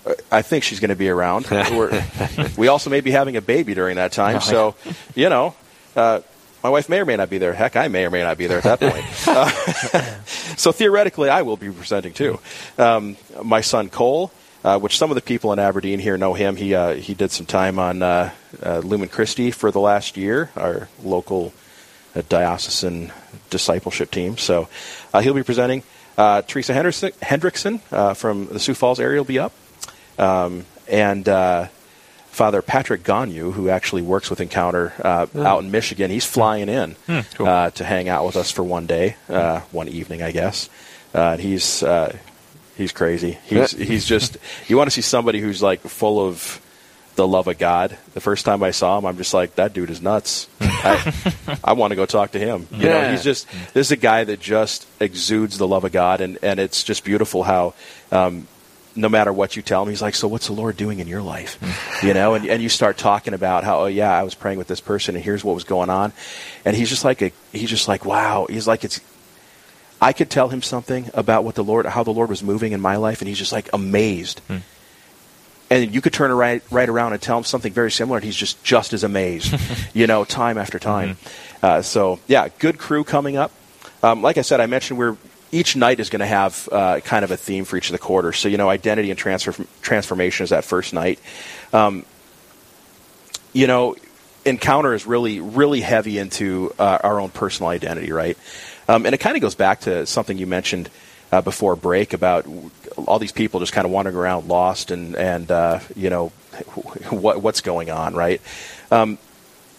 Uh, 0.05 0.15
I 0.31 0.43
think 0.43 0.65
she's 0.65 0.81
going 0.81 0.91
to 0.91 0.97
be 0.97 1.09
around. 1.09 1.47
We're, 1.51 2.05
we 2.57 2.69
also 2.69 2.91
may 2.91 3.01
be 3.01 3.11
having 3.11 3.37
a 3.37 3.41
baby 3.41 3.75
during 3.75 3.97
that 3.97 4.13
time. 4.13 4.41
So, 4.41 4.75
you 5.15 5.29
know, 5.29 5.55
uh, 5.97 6.21
my 6.63 6.71
wife 6.71 6.89
may 6.89 7.01
or 7.01 7.07
may 7.07 7.17
not 7.17 7.31
be 7.31 7.39
there. 7.39 7.53
Heck, 7.53 7.77
I 7.77 7.89
may 7.89 8.05
or 8.05 8.11
may 8.11 8.23
not 8.23 8.37
be 8.37 8.47
there 8.47 8.59
at 8.59 8.65
that 8.65 8.81
point. 8.81 9.05
Uh, 9.29 9.51
so 10.57 10.73
theoretically, 10.73 11.29
I 11.29 11.43
will 11.43 11.57
be 11.57 11.71
presenting 11.71 12.13
too. 12.13 12.41
Um, 12.79 13.17
my 13.43 13.61
son 13.61 13.91
Cole, 13.91 14.33
uh, 14.65 14.79
which 14.79 14.99
some 14.99 15.11
of 15.11 15.15
the 15.15 15.21
people 15.23 15.53
in 15.53 15.59
Aberdeen 15.59 15.99
here 15.99 16.17
know 16.17 16.35
him. 16.35 16.57
He 16.57 16.75
uh, 16.75 16.95
he 16.95 17.15
did 17.15 17.31
some 17.31 17.47
time 17.47 17.79
on 17.79 18.03
uh, 18.03 18.31
uh, 18.63 18.79
Lumen 18.79 19.09
Christi 19.09 19.51
for 19.51 19.71
the 19.71 19.81
last 19.81 20.17
year, 20.17 20.51
our 20.57 20.89
local 21.03 21.53
uh, 22.15 22.23
diocesan 22.29 23.13
discipleship 23.51 24.11
team. 24.11 24.37
So 24.37 24.69
uh, 25.15 25.21
he'll 25.21 25.35
be 25.35 25.43
presenting. 25.43 25.83
Uh, 26.17 26.43
Teresa 26.43 26.75
Henderson, 26.75 27.13
Hendrickson 27.23 27.81
uh, 27.93 28.15
from 28.15 28.47
the 28.47 28.59
Sioux 28.59 28.75
Falls 28.75 28.99
area 28.99 29.21
will 29.21 29.25
be 29.25 29.39
up, 29.39 29.53
um, 30.19 30.67
and 30.89 31.29
uh, 31.29 31.69
Father 32.31 32.61
Patrick 32.61 33.05
Gonyeau, 33.05 33.53
who 33.53 33.69
actually 33.69 34.03
works 34.03 34.29
with 34.29 34.41
Encounter 34.41 34.93
uh, 35.05 35.27
out 35.39 35.63
in 35.63 35.71
Michigan, 35.71 36.11
he's 36.11 36.25
flying 36.27 36.69
in 36.69 36.97
cool. 37.35 37.47
uh, 37.47 37.71
to 37.71 37.85
hang 37.85 38.09
out 38.09 38.27
with 38.27 38.37
us 38.37 38.51
for 38.51 38.65
one 38.65 38.87
day, 38.87 39.15
uh, 39.29 39.61
one 39.71 39.89
evening, 39.89 40.23
I 40.23 40.33
guess. 40.33 40.69
Uh, 41.15 41.37
he's 41.37 41.83
uh, 41.85 42.17
he's 42.79 42.93
crazy. 42.93 43.39
He's 43.45 43.73
he's 43.73 44.07
just 44.07 44.39
you 44.69 44.79
want 44.79 44.87
to 44.87 44.91
see 44.93 45.03
somebody 45.03 45.41
who's 45.41 45.63
like 45.63 45.81
full 45.81 46.27
of 46.27 46.63
the 47.17 47.27
love 47.29 47.49
of 47.49 47.59
God. 47.59 47.99
The 48.15 48.21
first 48.21 48.45
time 48.47 48.63
I 48.63 48.71
saw 48.71 48.97
him, 48.97 49.05
I'm 49.05 49.17
just 49.19 49.35
like 49.35 49.57
that 49.57 49.75
dude 49.75 49.91
is 49.91 50.01
nuts. 50.01 50.49
I, 50.61 51.35
I 51.65 51.73
want 51.73 51.91
to 51.91 51.97
go 51.97 52.07
talk 52.07 52.31
to 52.31 52.39
him. 52.39 52.69
You 52.71 52.85
know, 52.85 53.11
he's 53.11 53.25
just 53.25 53.47
this 53.75 53.89
is 53.89 53.93
a 53.93 53.97
guy 53.97 54.25
that 54.25 54.41
just 54.41 54.87
exudes 55.01 55.59
the 55.59 55.67
love 55.67 55.85
of 55.85 55.93
God, 55.93 56.21
and 56.23 56.39
and 56.43 56.59
it's 56.59 56.83
just 56.85 57.05
beautiful 57.05 57.43
how. 57.43 57.75
Um, 58.11 58.47
no 58.97 59.09
matter 59.09 59.33
what 59.33 59.55
you 59.55 59.63
tell 59.63 59.83
him, 59.85 59.91
he's 59.91 60.03
like, 60.03 60.17
"So 60.17 60.27
what's 60.27 60.49
the 60.49 60.55
Lord 60.55 60.77
doing 60.77 60.99
in 60.99 61.07
your 61.07 61.23
life?" 61.23 61.59
You 62.03 62.15
know, 62.15 62.35
and, 62.35 62.45
and 62.47 62.61
you 62.61 62.69
start 62.69 62.99
talking 62.99 63.33
about 63.33 63.63
how, 63.63 63.81
"Oh 63.83 63.87
yeah, 63.87 64.11
I 64.13 64.25
was 64.25 64.35
praying 64.35 64.59
with 64.59 64.67
this 64.67 64.81
person, 64.81 65.15
and 65.15 65.23
here's 65.23 65.45
what 65.45 65.55
was 65.55 65.63
going 65.63 65.89
on," 65.89 66.13
and 66.65 66.75
he's 66.75 66.89
just 66.89 67.05
like, 67.05 67.23
a, 67.23 67.31
he's 67.53 67.71
just 67.71 67.87
like, 67.87 68.05
"Wow," 68.05 68.47
he's 68.49 68.67
like, 68.67 68.83
"It's." 68.85 69.01
I 70.01 70.13
could 70.13 70.31
tell 70.31 70.49
him 70.49 70.63
something 70.63 71.11
about 71.15 71.45
what 71.45 71.55
the 71.57 71.65
Lord, 71.65 71.87
how 71.87 72.05
the 72.05 72.13
Lord 72.13 72.29
was 72.31 72.43
moving 72.43 72.73
in 72.73 72.81
my 72.81 72.97
life, 72.97 73.21
and 73.21 73.29
he's 73.29 73.39
just 73.39 73.53
like 73.53 73.69
amazed. 73.73 74.41
And 75.71 75.95
you 75.95 76.01
could 76.01 76.13
turn 76.15 76.33
right, 76.33 76.63
right 76.71 76.89
around 76.89 77.13
and 77.13 77.21
tell 77.21 77.37
him 77.37 77.45
something 77.45 77.73
very 77.73 77.91
similar, 77.91 78.19
and 78.19 78.25
he's 78.25 78.37
just 78.37 78.63
just 78.65 78.93
as 78.93 79.05
amazed, 79.05 79.55
you 79.95 80.07
know, 80.07 80.25
time 80.25 80.57
after 80.57 80.79
time. 80.79 81.19
Uh, 81.63 81.83
so 81.83 82.21
yeah, 82.27 82.49
good 82.59 82.79
crew 82.79 83.05
coming 83.05 83.37
up. 83.37 83.53
Um, 84.03 84.23
like 84.23 84.39
I 84.39 84.43
said, 84.43 84.61
I 84.61 84.67
mentioned 84.67 84.99
we're 84.99 85.17
each 85.51 85.77
night 85.77 85.99
is 86.01 86.11
going 86.11 86.21
to 86.21 86.27
have 86.27 86.69
uh, 86.71 87.01
kind 87.01 87.25
of 87.25 87.31
a 87.31 87.37
theme 87.37 87.65
for 87.65 87.77
each 87.77 87.89
of 87.89 87.93
the 87.93 87.99
quarters. 87.99 88.39
So 88.39 88.49
you 88.49 88.57
know, 88.57 88.69
identity 88.69 89.11
and 89.11 89.19
transfer, 89.19 89.55
transformation 89.83 90.45
is 90.45 90.51
that 90.51 90.65
first 90.65 90.95
night. 90.95 91.19
Um, 91.73 92.05
you 93.53 93.67
know, 93.67 93.97
encounter 94.45 94.95
is 94.95 95.07
really 95.07 95.41
really 95.41 95.81
heavy 95.81 96.19
into 96.19 96.73
uh, 96.79 96.99
our 97.03 97.21
own 97.21 97.31
personal 97.31 97.71
identity, 97.71 98.13
right? 98.13 98.39
Um, 98.89 99.07
and 99.07 99.15
it 99.15 99.19
kind 99.19 99.37
of 99.37 99.43
goes 99.43 99.55
back 99.55 99.81
to 99.81 100.07
something 100.07 100.39
you 100.39 100.47
mentioned 100.47 100.91
uh, 101.31 101.43
before 101.43 101.77
break 101.77 102.15
about 102.15 102.47
all 103.07 103.19
these 103.19 103.33
people 103.33 103.61
just 103.61 103.73
kind 103.73 103.85
of 103.85 103.91
wandering 103.91 104.17
around 104.17 104.49
lost 104.49 104.91
and 104.91 105.15
and 105.15 105.51
uh, 105.51 105.81
you 105.95 106.11
know 106.11 106.29
what 107.11 107.43
what's 107.43 107.61
going 107.61 107.91
on, 107.91 108.15
right? 108.15 108.41
Um, 108.91 109.19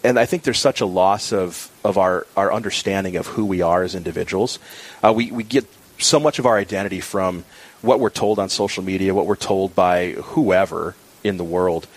and 0.03 0.17
I 0.17 0.25
think 0.25 0.43
there's 0.43 0.59
such 0.59 0.81
a 0.81 0.85
loss 0.85 1.33
of, 1.33 1.69
of 1.83 1.97
our, 1.97 2.25
our 2.37 2.53
understanding 2.53 3.17
of 3.17 3.27
who 3.27 3.45
we 3.45 3.61
are 3.61 3.83
as 3.83 3.95
individuals. 3.95 4.59
Uh, 5.03 5.11
we, 5.13 5.31
we 5.31 5.43
get 5.43 5.65
so 5.97 6.19
much 6.19 6.39
of 6.39 6.45
our 6.45 6.57
identity 6.57 7.01
from 7.01 7.43
what 7.81 7.99
we're 7.99 8.09
told 8.09 8.39
on 8.39 8.49
social 8.49 8.83
media, 8.83 9.13
what 9.13 9.25
we're 9.25 9.35
told 9.35 9.75
by 9.75 10.11
whoever 10.11 10.95
in 11.23 11.37
the 11.37 11.43
world. 11.43 11.87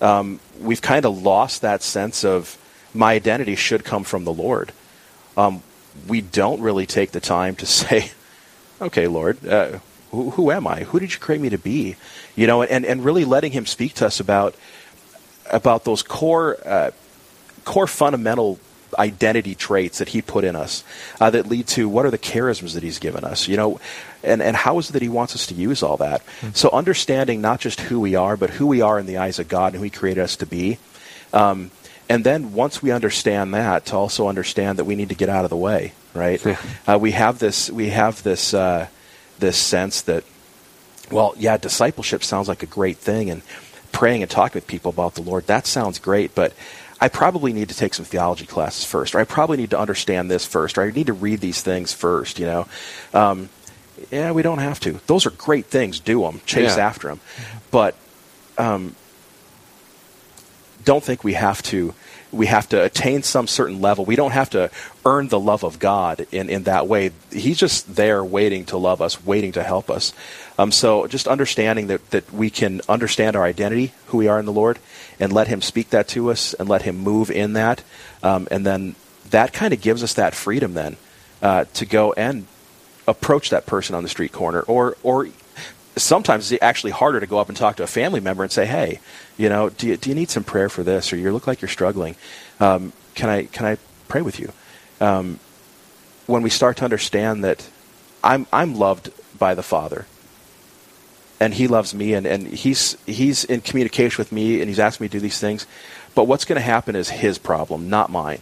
Um, 0.00 0.38
we've 0.60 0.82
kind 0.82 1.04
of 1.04 1.20
lost 1.20 1.62
that 1.62 1.82
sense 1.82 2.24
of 2.24 2.56
my 2.94 3.14
identity 3.14 3.56
should 3.56 3.84
come 3.84 4.04
from 4.04 4.24
the 4.24 4.32
Lord. 4.32 4.72
Um, 5.36 5.62
we 6.06 6.20
don't 6.20 6.60
really 6.60 6.86
take 6.86 7.12
the 7.12 7.20
time 7.20 7.54
to 7.56 7.66
say, 7.80 8.10
okay, 8.80 9.06
Lord, 9.06 9.46
uh, 9.46 9.78
who, 10.10 10.30
who 10.30 10.50
am 10.50 10.66
I? 10.66 10.84
Who 10.84 11.00
did 11.00 11.12
you 11.12 11.18
create 11.18 11.40
me 11.40 11.50
to 11.50 11.58
be? 11.58 11.96
You 12.36 12.46
know, 12.46 12.62
and, 12.62 12.86
and 12.86 13.04
really 13.04 13.24
letting 13.24 13.52
Him 13.52 13.66
speak 13.66 13.94
to 13.94 14.06
us 14.06 14.20
about 14.20 14.54
about 15.50 15.84
those 15.84 16.02
core 16.02 16.56
uh, 16.64 16.90
core 17.64 17.86
fundamental 17.86 18.58
identity 18.98 19.54
traits 19.54 19.98
that 19.98 20.08
he 20.08 20.22
put 20.22 20.44
in 20.44 20.56
us 20.56 20.82
uh, 21.20 21.28
that 21.28 21.46
lead 21.46 21.66
to 21.66 21.88
what 21.88 22.06
are 22.06 22.10
the 22.10 22.18
charisms 22.18 22.72
that 22.72 22.82
he's 22.82 22.98
given 22.98 23.22
us 23.22 23.46
you 23.46 23.56
know 23.56 23.78
and, 24.22 24.40
and 24.40 24.56
how 24.56 24.78
is 24.78 24.88
it 24.88 24.92
that 24.94 25.02
he 25.02 25.10
wants 25.10 25.34
us 25.34 25.46
to 25.46 25.54
use 25.54 25.82
all 25.82 25.98
that 25.98 26.22
so 26.54 26.70
understanding 26.70 27.42
not 27.42 27.60
just 27.60 27.80
who 27.80 28.00
we 28.00 28.14
are 28.14 28.34
but 28.36 28.48
who 28.48 28.66
we 28.66 28.80
are 28.80 28.98
in 28.98 29.04
the 29.04 29.18
eyes 29.18 29.38
of 29.38 29.46
god 29.46 29.74
and 29.74 29.76
who 29.76 29.84
he 29.84 29.90
created 29.90 30.22
us 30.22 30.36
to 30.36 30.46
be 30.46 30.78
um, 31.34 31.70
and 32.08 32.24
then 32.24 32.52
once 32.52 32.82
we 32.82 32.90
understand 32.90 33.52
that 33.54 33.86
to 33.86 33.94
also 33.96 34.28
understand 34.28 34.78
that 34.78 34.84
we 34.84 34.94
need 34.94 35.08
to 35.08 35.14
get 35.14 35.28
out 35.28 35.44
of 35.44 35.50
the 35.50 35.56
way 35.56 35.92
right 36.14 36.44
uh, 36.86 36.98
we 36.98 37.12
have 37.12 37.38
this 37.38 37.70
we 37.70 37.88
have 37.90 38.22
this 38.22 38.54
uh, 38.54 38.86
this 39.38 39.56
sense 39.56 40.02
that 40.02 40.24
well, 41.10 41.34
yeah, 41.38 41.56
discipleship 41.56 42.22
sounds 42.22 42.48
like 42.48 42.62
a 42.62 42.66
great 42.66 42.98
thing, 42.98 43.30
and 43.30 43.42
praying 43.92 44.22
and 44.22 44.30
talking 44.30 44.54
with 44.58 44.66
people 44.66 44.90
about 44.90 45.14
the 45.14 45.22
Lord, 45.22 45.46
that 45.46 45.66
sounds 45.66 45.98
great, 45.98 46.34
but 46.34 46.52
I 47.00 47.08
probably 47.08 47.52
need 47.52 47.68
to 47.70 47.74
take 47.74 47.94
some 47.94 48.04
theology 48.04 48.44
classes 48.44 48.84
first, 48.84 49.14
or 49.14 49.18
I 49.20 49.24
probably 49.24 49.56
need 49.56 49.70
to 49.70 49.78
understand 49.78 50.30
this 50.30 50.44
first, 50.44 50.76
or 50.76 50.82
I 50.82 50.90
need 50.90 51.06
to 51.06 51.12
read 51.12 51.40
these 51.40 51.62
things 51.62 51.92
first, 51.92 52.38
you 52.38 52.46
know. 52.46 52.66
Um, 53.14 53.48
yeah, 54.10 54.32
we 54.32 54.42
don't 54.42 54.58
have 54.58 54.80
to. 54.80 55.00
Those 55.06 55.26
are 55.26 55.30
great 55.30 55.66
things. 55.66 55.98
Do 55.98 56.20
them. 56.22 56.40
Chase 56.44 56.76
Yeah. 56.76 56.86
after 56.86 57.08
them. 57.08 57.20
But 57.70 57.94
um, 58.58 58.94
don't 60.88 61.04
think 61.04 61.22
we 61.22 61.34
have 61.34 61.62
to 61.64 61.92
we 62.32 62.46
have 62.46 62.66
to 62.70 62.82
attain 62.82 63.22
some 63.22 63.46
certain 63.46 63.82
level. 63.82 64.06
We 64.06 64.16
don't 64.16 64.30
have 64.30 64.48
to 64.50 64.70
earn 65.04 65.28
the 65.28 65.38
love 65.38 65.62
of 65.62 65.78
God 65.78 66.26
in, 66.32 66.48
in 66.48 66.62
that 66.62 66.86
way. 66.86 67.10
He's 67.30 67.58
just 67.58 67.94
there 67.94 68.24
waiting 68.24 68.64
to 68.66 68.78
love 68.78 69.02
us, 69.02 69.22
waiting 69.22 69.52
to 69.52 69.62
help 69.62 69.90
us. 69.90 70.14
Um, 70.58 70.72
so 70.72 71.06
just 71.06 71.28
understanding 71.28 71.88
that, 71.88 72.10
that 72.10 72.32
we 72.32 72.48
can 72.48 72.80
understand 72.88 73.36
our 73.36 73.44
identity, 73.44 73.92
who 74.06 74.18
we 74.18 74.28
are 74.28 74.38
in 74.38 74.46
the 74.46 74.52
Lord, 74.52 74.78
and 75.20 75.30
let 75.30 75.48
Him 75.48 75.60
speak 75.60 75.90
that 75.90 76.08
to 76.08 76.30
us 76.30 76.54
and 76.54 76.70
let 76.70 76.82
Him 76.82 76.96
move 76.96 77.30
in 77.30 77.52
that. 77.52 77.82
Um, 78.22 78.48
and 78.50 78.64
then 78.64 78.94
that 79.28 79.52
kind 79.52 79.74
of 79.74 79.82
gives 79.82 80.02
us 80.02 80.14
that 80.14 80.34
freedom 80.34 80.72
then 80.72 80.96
uh, 81.42 81.64
to 81.74 81.84
go 81.84 82.14
and 82.14 82.46
approach 83.06 83.50
that 83.50 83.66
person 83.66 83.94
on 83.94 84.02
the 84.02 84.08
street 84.08 84.32
corner 84.32 84.60
or, 84.60 84.96
or 85.02 85.28
sometimes 86.02 86.50
it's 86.52 86.62
actually 86.62 86.90
harder 86.92 87.20
to 87.20 87.26
go 87.26 87.38
up 87.38 87.48
and 87.48 87.56
talk 87.56 87.76
to 87.76 87.82
a 87.82 87.86
family 87.86 88.20
member 88.20 88.42
and 88.42 88.52
say, 88.52 88.66
"Hey, 88.66 89.00
you 89.36 89.48
know, 89.48 89.70
do 89.70 89.88
you, 89.88 89.96
do 89.96 90.10
you 90.10 90.14
need 90.14 90.30
some 90.30 90.44
prayer 90.44 90.68
for 90.68 90.82
this, 90.82 91.12
or 91.12 91.16
you 91.16 91.32
look 91.32 91.46
like 91.46 91.60
you're 91.60 91.68
struggling? 91.68 92.16
Um, 92.60 92.92
can 93.14 93.28
I 93.28 93.44
can 93.44 93.66
I 93.66 93.78
pray 94.08 94.22
with 94.22 94.38
you?" 94.38 94.52
Um, 95.00 95.38
when 96.26 96.42
we 96.42 96.50
start 96.50 96.76
to 96.78 96.84
understand 96.84 97.44
that 97.44 97.68
I'm 98.22 98.46
I'm 98.52 98.74
loved 98.74 99.10
by 99.38 99.54
the 99.54 99.62
Father, 99.62 100.06
and 101.40 101.54
he 101.54 101.68
loves 101.68 101.94
me, 101.94 102.14
and, 102.14 102.26
and 102.26 102.46
he's 102.46 102.96
he's 103.06 103.44
in 103.44 103.60
communication 103.60 104.18
with 104.18 104.32
me, 104.32 104.60
and 104.60 104.68
he's 104.68 104.78
asking 104.78 105.04
me 105.04 105.08
to 105.08 105.12
do 105.18 105.20
these 105.20 105.40
things. 105.40 105.66
But 106.14 106.24
what's 106.24 106.44
going 106.44 106.56
to 106.56 106.62
happen 106.62 106.96
is 106.96 107.08
his 107.08 107.38
problem, 107.38 107.88
not 107.88 108.10
mine. 108.10 108.40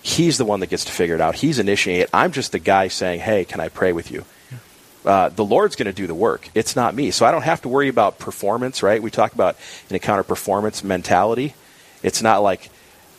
He's 0.00 0.38
the 0.38 0.44
one 0.44 0.60
that 0.60 0.68
gets 0.68 0.84
to 0.86 0.92
figure 0.92 1.14
it 1.14 1.20
out. 1.20 1.34
He's 1.36 1.58
initiating 1.58 2.02
it. 2.02 2.10
I'm 2.12 2.32
just 2.32 2.52
the 2.52 2.58
guy 2.58 2.88
saying, 2.88 3.20
"Hey, 3.20 3.44
can 3.44 3.60
I 3.60 3.68
pray 3.68 3.92
with 3.92 4.10
you?" 4.10 4.24
Uh, 5.04 5.28
the 5.28 5.44
Lord's 5.44 5.76
going 5.76 5.86
to 5.86 5.92
do 5.92 6.06
the 6.06 6.14
work. 6.14 6.48
It's 6.54 6.74
not 6.76 6.94
me. 6.94 7.10
So 7.10 7.24
I 7.24 7.30
don't 7.30 7.42
have 7.42 7.62
to 7.62 7.68
worry 7.68 7.88
about 7.88 8.18
performance, 8.18 8.82
right? 8.82 9.02
We 9.02 9.10
talk 9.10 9.32
about 9.32 9.56
an 9.88 9.94
encounter 9.94 10.22
performance 10.22 10.84
mentality. 10.84 11.54
It's 12.02 12.22
not 12.22 12.42
like 12.42 12.70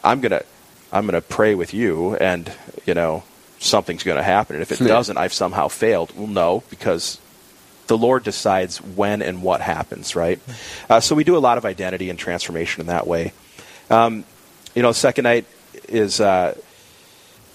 I'm 0.03 0.21
going 0.21 0.31
to 0.31 0.45
I'm 0.91 1.05
going 1.05 1.19
to 1.19 1.27
pray 1.27 1.55
with 1.55 1.73
you 1.73 2.15
and, 2.15 2.51
you 2.85 2.93
know, 2.93 3.23
something's 3.59 4.03
going 4.03 4.17
to 4.17 4.23
happen. 4.23 4.55
And 4.55 4.63
if 4.63 4.71
it 4.71 4.79
doesn't, 4.83 5.17
I've 5.17 5.33
somehow 5.33 5.67
failed. 5.67 6.11
Well, 6.15 6.27
no, 6.27 6.63
because 6.69 7.19
the 7.87 7.97
Lord 7.97 8.23
decides 8.23 8.81
when 8.81 9.21
and 9.21 9.43
what 9.43 9.61
happens, 9.61 10.15
right? 10.15 10.39
Uh, 10.89 10.99
so 10.99 11.15
we 11.15 11.23
do 11.23 11.37
a 11.37 11.39
lot 11.39 11.57
of 11.57 11.65
identity 11.65 12.09
and 12.09 12.17
transformation 12.17 12.81
in 12.81 12.87
that 12.87 13.05
way. 13.05 13.33
Um, 13.89 14.23
you 14.75 14.81
know, 14.81 14.91
second 14.91 15.23
night 15.23 15.45
is 15.87 16.21
uh, 16.21 16.55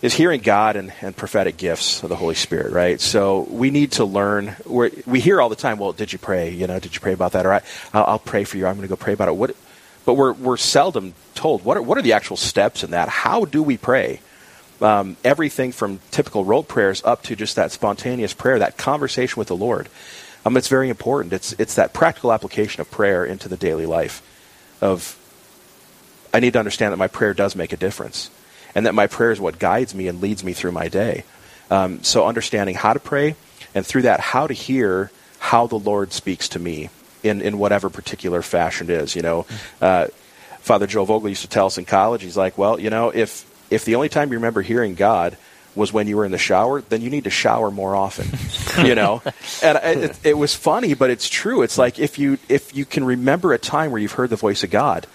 is 0.04 0.12
hearing 0.12 0.42
God 0.42 0.76
and, 0.76 0.92
and 1.00 1.16
prophetic 1.16 1.56
gifts 1.56 2.02
of 2.02 2.10
the 2.10 2.16
Holy 2.16 2.34
Spirit, 2.34 2.72
right? 2.72 3.00
So 3.00 3.40
we 3.48 3.70
need 3.70 3.92
to 3.92 4.04
learn. 4.04 4.54
We're, 4.66 4.90
we 5.06 5.18
hear 5.18 5.40
all 5.40 5.48
the 5.48 5.56
time, 5.56 5.78
well, 5.78 5.94
did 5.94 6.12
you 6.12 6.18
pray? 6.18 6.50
You 6.50 6.66
know, 6.66 6.78
did 6.78 6.94
you 6.94 7.00
pray 7.00 7.14
about 7.14 7.32
that? 7.32 7.46
Or 7.46 7.54
I, 7.54 7.62
I'll, 7.94 8.04
I'll 8.04 8.18
pray 8.18 8.44
for 8.44 8.58
you. 8.58 8.66
I'm 8.66 8.76
going 8.76 8.86
to 8.86 8.88
go 8.88 8.96
pray 8.96 9.14
about 9.14 9.28
it. 9.28 9.36
What? 9.36 9.56
But 10.04 10.14
we're 10.14 10.34
we're 10.34 10.58
seldom 10.58 11.14
told 11.34 11.64
what 11.64 11.78
are, 11.78 11.82
what 11.82 11.96
are 11.96 12.02
the 12.02 12.12
actual 12.12 12.36
steps 12.36 12.84
in 12.84 12.90
that. 12.90 13.08
How 13.08 13.46
do 13.46 13.62
we 13.62 13.78
pray? 13.78 14.20
Um, 14.82 15.16
everything 15.24 15.72
from 15.72 16.00
typical 16.10 16.44
rote 16.44 16.68
prayers 16.68 17.02
up 17.02 17.22
to 17.22 17.34
just 17.34 17.56
that 17.56 17.72
spontaneous 17.72 18.34
prayer, 18.34 18.58
that 18.58 18.76
conversation 18.76 19.40
with 19.40 19.48
the 19.48 19.56
Lord. 19.56 19.88
Um, 20.44 20.58
it's 20.58 20.68
very 20.68 20.90
important. 20.90 21.32
It's 21.32 21.54
it's 21.54 21.76
that 21.76 21.94
practical 21.94 22.30
application 22.30 22.82
of 22.82 22.90
prayer 22.90 23.24
into 23.24 23.48
the 23.48 23.56
daily 23.56 23.86
life. 23.86 24.20
Of 24.82 25.18
I 26.34 26.40
need 26.40 26.52
to 26.52 26.58
understand 26.58 26.92
that 26.92 26.98
my 26.98 27.08
prayer 27.08 27.32
does 27.32 27.56
make 27.56 27.72
a 27.72 27.78
difference, 27.78 28.28
and 28.74 28.86
that 28.86 28.94
my 28.94 29.06
prayer 29.06 29.30
is 29.30 29.40
what 29.40 29.58
guides 29.58 29.94
me 29.94 30.08
and 30.08 30.20
leads 30.20 30.42
me 30.44 30.52
through 30.52 30.72
my 30.72 30.88
day. 30.88 31.24
Um, 31.70 32.02
so 32.02 32.26
understanding 32.26 32.74
how 32.74 32.92
to 32.92 33.00
pray, 33.00 33.36
and 33.74 33.86
through 33.86 34.02
that, 34.02 34.20
how 34.20 34.46
to 34.46 34.54
hear 34.54 35.10
how 35.38 35.66
the 35.66 35.78
Lord 35.78 36.12
speaks 36.12 36.48
to 36.50 36.58
me 36.58 36.90
in 37.22 37.40
in 37.40 37.58
whatever 37.58 37.90
particular 37.90 38.42
fashion 38.42 38.90
it 38.90 38.94
is. 38.94 39.16
You 39.16 39.22
know, 39.22 39.46
uh, 39.80 40.08
Father 40.60 40.86
Joe 40.86 41.04
Vogel 41.04 41.28
used 41.28 41.42
to 41.42 41.48
tell 41.48 41.66
us 41.66 41.78
in 41.78 41.84
college. 41.84 42.22
He's 42.22 42.36
like, 42.36 42.56
well, 42.58 42.78
you 42.78 42.90
know, 42.90 43.10
if 43.10 43.50
if 43.70 43.84
the 43.84 43.94
only 43.94 44.08
time 44.08 44.30
you 44.30 44.38
remember 44.38 44.62
hearing 44.62 44.94
God 44.94 45.36
was 45.74 45.92
when 45.92 46.06
you 46.06 46.16
were 46.16 46.24
in 46.24 46.32
the 46.32 46.38
shower, 46.38 46.80
then 46.82 47.00
you 47.00 47.10
need 47.10 47.24
to 47.24 47.30
shower 47.30 47.70
more 47.70 47.96
often. 47.96 48.28
you 48.86 48.94
know, 48.94 49.22
and 49.62 50.04
it, 50.04 50.18
it, 50.22 50.38
was 50.38 50.54
funny, 50.54 50.94
but 50.94 51.10
it's 51.10 51.28
true. 51.28 51.62
It's 51.62 51.78
like 51.78 51.98
if 51.98 52.18
you 52.18 52.38
if 52.48 52.76
you 52.76 52.84
can 52.84 53.04
remember 53.04 53.52
a 53.52 53.58
time 53.58 53.90
where 53.90 54.00
you've 54.00 54.12
heard 54.12 54.30
the 54.30 54.36
voice 54.36 54.62
of 54.62 54.70
God, 54.70 55.06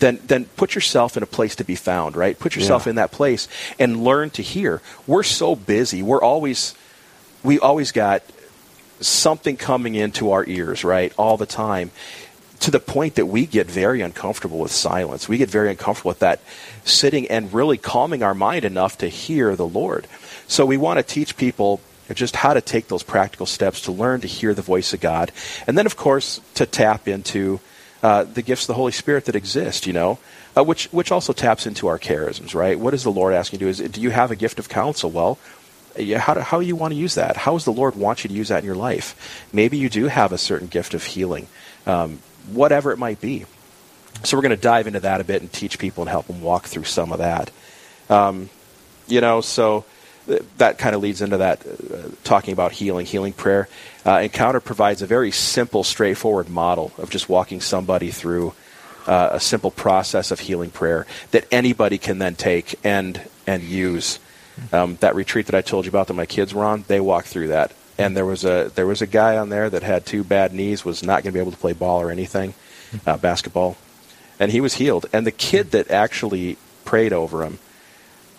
then 0.00 0.18
then 0.24 0.46
put 0.56 0.74
yourself 0.74 1.16
in 1.16 1.22
a 1.22 1.26
place 1.26 1.56
to 1.56 1.64
be 1.64 1.76
found. 1.76 2.16
Right, 2.16 2.38
put 2.38 2.56
yourself 2.56 2.86
yeah. 2.86 2.90
in 2.90 2.96
that 2.96 3.12
place 3.12 3.48
and 3.78 4.02
learn 4.02 4.30
to 4.30 4.42
hear. 4.42 4.82
We're 5.06 5.22
so 5.22 5.54
busy. 5.54 6.02
We're 6.02 6.22
always 6.22 6.74
we 7.42 7.58
always 7.60 7.92
got 7.92 8.22
something 9.00 9.56
coming 9.56 9.94
into 9.94 10.32
our 10.32 10.44
ears, 10.46 10.84
right, 10.84 11.12
all 11.16 11.36
the 11.36 11.46
time 11.46 11.90
to 12.60 12.70
the 12.70 12.80
point 12.80 13.14
that 13.14 13.26
we 13.26 13.46
get 13.46 13.66
very 13.66 14.02
uncomfortable 14.02 14.58
with 14.58 14.70
silence. 14.70 15.28
We 15.28 15.38
get 15.38 15.48
very 15.48 15.70
uncomfortable 15.70 16.10
with 16.10 16.18
that 16.18 16.40
sitting 16.84 17.28
and 17.28 17.52
really 17.52 17.78
calming 17.78 18.22
our 18.22 18.34
mind 18.34 18.66
enough 18.66 18.98
to 18.98 19.08
hear 19.08 19.56
the 19.56 19.66
Lord. 19.66 20.06
So 20.46 20.66
we 20.66 20.76
want 20.76 20.98
to 20.98 21.02
teach 21.02 21.36
people 21.36 21.80
just 22.12 22.36
how 22.36 22.52
to 22.52 22.60
take 22.60 22.88
those 22.88 23.02
practical 23.02 23.46
steps 23.46 23.82
to 23.82 23.92
learn 23.92 24.20
to 24.20 24.26
hear 24.26 24.52
the 24.52 24.62
voice 24.62 24.92
of 24.92 25.00
God. 25.00 25.32
And 25.66 25.78
then, 25.78 25.86
of 25.86 25.96
course, 25.96 26.40
to 26.54 26.66
tap 26.66 27.08
into 27.08 27.60
uh, 28.02 28.24
the 28.24 28.42
gifts 28.42 28.62
of 28.62 28.68
the 28.68 28.74
Holy 28.74 28.92
Spirit 28.92 29.26
that 29.26 29.36
exist, 29.36 29.86
you 29.86 29.92
know, 29.92 30.18
uh, 30.56 30.64
which, 30.64 30.86
which 30.86 31.12
also 31.12 31.32
taps 31.32 31.66
into 31.66 31.86
our 31.86 31.98
charisms, 31.98 32.54
right? 32.54 32.78
What 32.78 32.94
is 32.94 33.02
the 33.02 33.12
Lord 33.12 33.34
asking 33.34 33.60
you 33.60 33.66
to 33.66 33.78
do? 33.78 33.84
Is, 33.84 33.90
do 33.90 34.00
you 34.00 34.10
have 34.10 34.30
a 34.30 34.36
gift 34.36 34.58
of 34.58 34.68
counsel? 34.68 35.10
Well, 35.10 35.38
how 36.16 36.34
do, 36.34 36.40
how 36.40 36.60
do 36.60 36.66
you 36.66 36.76
want 36.76 36.92
to 36.92 36.98
use 36.98 37.16
that? 37.16 37.36
How 37.36 37.52
does 37.52 37.64
the 37.64 37.72
Lord 37.72 37.96
want 37.96 38.24
you 38.24 38.28
to 38.28 38.34
use 38.34 38.48
that 38.48 38.60
in 38.60 38.64
your 38.64 38.76
life? 38.76 39.48
Maybe 39.52 39.76
you 39.76 39.88
do 39.88 40.06
have 40.06 40.32
a 40.32 40.38
certain 40.38 40.68
gift 40.68 40.94
of 40.94 41.04
healing, 41.04 41.48
um, 41.86 42.20
whatever 42.50 42.92
it 42.92 42.98
might 42.98 43.20
be. 43.20 43.44
So 44.24 44.36
we're 44.36 44.42
going 44.42 44.50
to 44.50 44.56
dive 44.56 44.86
into 44.86 45.00
that 45.00 45.20
a 45.20 45.24
bit 45.24 45.42
and 45.42 45.52
teach 45.52 45.78
people 45.78 46.02
and 46.02 46.10
help 46.10 46.26
them 46.26 46.42
walk 46.42 46.66
through 46.66 46.84
some 46.84 47.12
of 47.12 47.18
that. 47.18 47.50
Um, 48.08 48.50
you 49.08 49.20
know, 49.20 49.40
so 49.40 49.84
that 50.58 50.78
kind 50.78 50.94
of 50.94 51.02
leads 51.02 51.20
into 51.22 51.38
that 51.38 51.66
uh, 51.66 52.08
talking 52.24 52.52
about 52.52 52.72
healing, 52.72 53.06
healing 53.06 53.32
prayer. 53.32 53.68
Uh, 54.04 54.20
Encounter 54.22 54.60
provides 54.60 55.02
a 55.02 55.06
very 55.06 55.30
simple, 55.30 55.84
straightforward 55.84 56.48
model 56.48 56.92
of 56.98 57.10
just 57.10 57.28
walking 57.28 57.60
somebody 57.60 58.10
through 58.10 58.52
uh, 59.06 59.30
a 59.32 59.40
simple 59.40 59.70
process 59.70 60.30
of 60.30 60.40
healing 60.40 60.70
prayer 60.70 61.06
that 61.30 61.46
anybody 61.50 61.98
can 61.98 62.18
then 62.18 62.34
take 62.34 62.78
and 62.84 63.20
and 63.46 63.62
use. 63.62 64.18
Um, 64.72 64.96
that 65.00 65.14
retreat 65.14 65.46
that 65.46 65.54
I 65.54 65.62
told 65.62 65.86
you 65.86 65.88
about 65.88 66.08
that 66.08 66.14
my 66.14 66.26
kids 66.26 66.52
were 66.52 66.64
on, 66.64 66.84
they 66.86 67.00
walked 67.00 67.28
through 67.28 67.48
that, 67.48 67.72
and 67.96 68.14
there 68.16 68.26
was 68.26 68.44
a 68.44 68.70
there 68.74 68.86
was 68.86 69.00
a 69.00 69.06
guy 69.06 69.38
on 69.38 69.48
there 69.48 69.70
that 69.70 69.82
had 69.82 70.04
two 70.04 70.22
bad 70.22 70.52
knees, 70.52 70.84
was 70.84 71.02
not 71.02 71.22
going 71.22 71.32
to 71.32 71.36
be 71.36 71.40
able 71.40 71.52
to 71.52 71.58
play 71.58 71.72
ball 71.72 72.00
or 72.00 72.10
anything, 72.10 72.54
uh, 73.06 73.16
basketball 73.16 73.76
and 74.40 74.50
he 74.50 74.60
was 74.60 74.74
healed. 74.74 75.06
And 75.12 75.24
the 75.24 75.30
kid 75.30 75.70
that 75.72 75.90
actually 75.90 76.56
prayed 76.84 77.12
over 77.12 77.44
him 77.44 77.58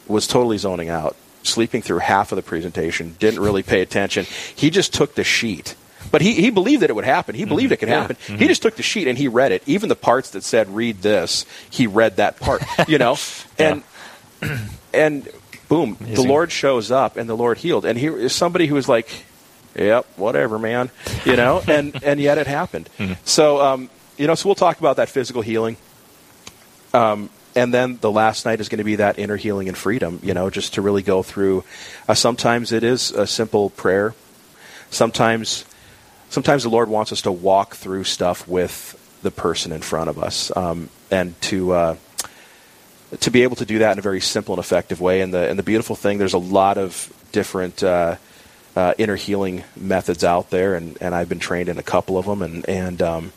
was 0.08 0.28
totally 0.28 0.58
zoning 0.58 0.90
out, 0.90 1.16
sleeping 1.44 1.82
through 1.82 2.00
half 2.00 2.32
of 2.32 2.36
the 2.36 2.42
presentation, 2.42 3.16
didn't 3.20 3.40
really 3.40 3.64
pay 3.64 3.82
attention. 3.82 4.26
He 4.56 4.70
just 4.70 4.94
took 4.94 5.16
the 5.16 5.24
sheet. 5.24 5.76
But 6.12 6.22
he, 6.22 6.34
he 6.34 6.50
believed 6.50 6.82
that 6.82 6.90
it 6.90 6.94
would 6.94 7.06
happen. 7.06 7.36
He 7.36 7.46
believed 7.46 7.68
mm-hmm. 7.68 7.74
it 7.74 7.80
could 7.80 7.90
happen. 7.90 8.18
Yeah. 8.20 8.28
Mm-hmm. 8.34 8.42
He 8.42 8.48
just 8.48 8.62
took 8.62 8.76
the 8.76 8.84
sheet 8.84 9.08
and 9.08 9.18
he 9.18 9.28
read 9.28 9.52
it. 9.52 9.64
Even 9.66 9.88
the 9.90 9.96
parts 9.96 10.32
that 10.32 10.44
said 10.44 10.70
"read 10.70 11.02
this," 11.02 11.46
he 11.70 11.88
read 11.88 12.18
that 12.18 12.40
part. 12.40 12.64
You 12.88 12.98
know, 12.98 13.18
and 13.60 13.84
yeah. 14.42 14.58
and 14.94 15.30
boom, 15.70 15.98
Amazing. 16.00 16.16
the 16.16 16.24
Lord 16.24 16.52
shows 16.52 16.92
up 16.92 17.18
and 17.18 17.30
the 17.30 17.38
Lord 17.38 17.60
healed. 17.60 17.86
And 17.86 17.98
here 17.98 18.18
is 18.18 18.34
somebody 18.34 18.68
who 18.68 18.76
was 18.76 18.90
like, 18.90 19.08
"Yep, 19.76 20.06
whatever, 20.18 20.60
man," 20.60 20.90
you 21.24 21.36
know, 21.36 21.62
and 21.68 22.04
and 22.04 22.20
yet 22.20 22.38
it 22.38 22.48
happened. 22.48 22.90
Mm-hmm. 22.98 23.14
So 23.24 23.62
um, 23.62 23.90
you 24.18 24.28
know, 24.28 24.36
so 24.36 24.50
we'll 24.50 24.56
talk 24.56 24.80
about 24.80 24.98
that 24.98 25.08
physical 25.08 25.42
healing. 25.42 25.78
Um, 26.94 27.30
and 27.56 27.74
then 27.74 27.98
the 28.02 28.12
last 28.12 28.46
night 28.46 28.60
is 28.60 28.70
going 28.70 28.78
to 28.78 28.84
be 28.84 28.98
that 28.98 29.20
inner 29.20 29.36
healing 29.36 29.68
and 29.68 29.78
freedom, 29.78 30.20
you 30.24 30.34
know, 30.34 30.50
just 30.50 30.76
to 30.76 30.82
really 30.82 31.02
go 31.02 31.24
through. 31.24 31.64
Uh, 32.08 32.14
sometimes 32.14 32.72
it 32.72 32.84
is 32.84 33.12
a 33.12 33.28
simple 33.28 33.70
prayer. 33.70 34.14
Sometimes, 34.90 35.66
sometimes 36.30 36.64
the 36.64 36.70
Lord 36.70 36.90
wants 36.90 37.12
us 37.12 37.22
to 37.24 37.32
walk 37.32 37.76
through 37.76 38.04
stuff 38.04 38.48
with 38.48 38.98
the 39.22 39.32
person 39.32 39.72
in 39.72 39.82
front 39.82 40.10
of 40.10 40.18
us, 40.18 40.56
um, 40.56 40.90
and 41.10 41.40
to 41.42 41.72
uh, 41.74 41.96
to 43.20 43.32
be 43.32 43.44
able 43.44 43.56
to 43.58 43.66
do 43.66 43.80
that 43.80 43.94
in 43.94 44.00
a 44.00 44.02
very 44.02 44.22
simple 44.22 44.56
and 44.56 44.60
effective 44.60 45.00
way. 45.00 45.22
And 45.22 45.34
the 45.34 45.50
and 45.50 45.60
the 45.60 45.64
beautiful 45.64 45.96
thing, 45.96 46.18
there's 46.18 46.34
a 46.34 46.40
lot 46.40 46.78
of 46.78 47.14
different 47.32 47.84
uh, 47.84 48.16
uh, 48.76 48.94
inner 48.98 49.16
healing 49.16 49.64
methods 49.76 50.24
out 50.24 50.50
there, 50.50 50.76
and, 50.76 50.98
and 51.02 51.14
I've 51.14 51.30
been 51.30 51.40
trained 51.40 51.70
in 51.70 51.78
a 51.78 51.84
couple 51.84 52.18
of 52.18 52.26
them, 52.26 52.42
and 52.42 52.68
and 52.68 53.02
um, 53.02 53.34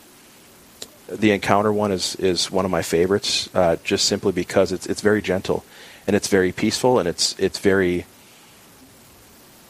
the 1.07 1.31
encounter 1.31 1.71
one 1.71 1.91
is 1.91 2.15
is 2.15 2.51
one 2.51 2.65
of 2.65 2.71
my 2.71 2.81
favorites, 2.81 3.49
uh, 3.53 3.77
just 3.83 4.05
simply 4.05 4.31
because 4.31 4.71
it's 4.71 4.85
it's 4.87 5.01
very 5.01 5.21
gentle, 5.21 5.63
and 6.07 6.15
it's 6.15 6.27
very 6.27 6.51
peaceful, 6.51 6.99
and 6.99 7.07
it's 7.07 7.37
it's 7.39 7.59
very 7.59 8.05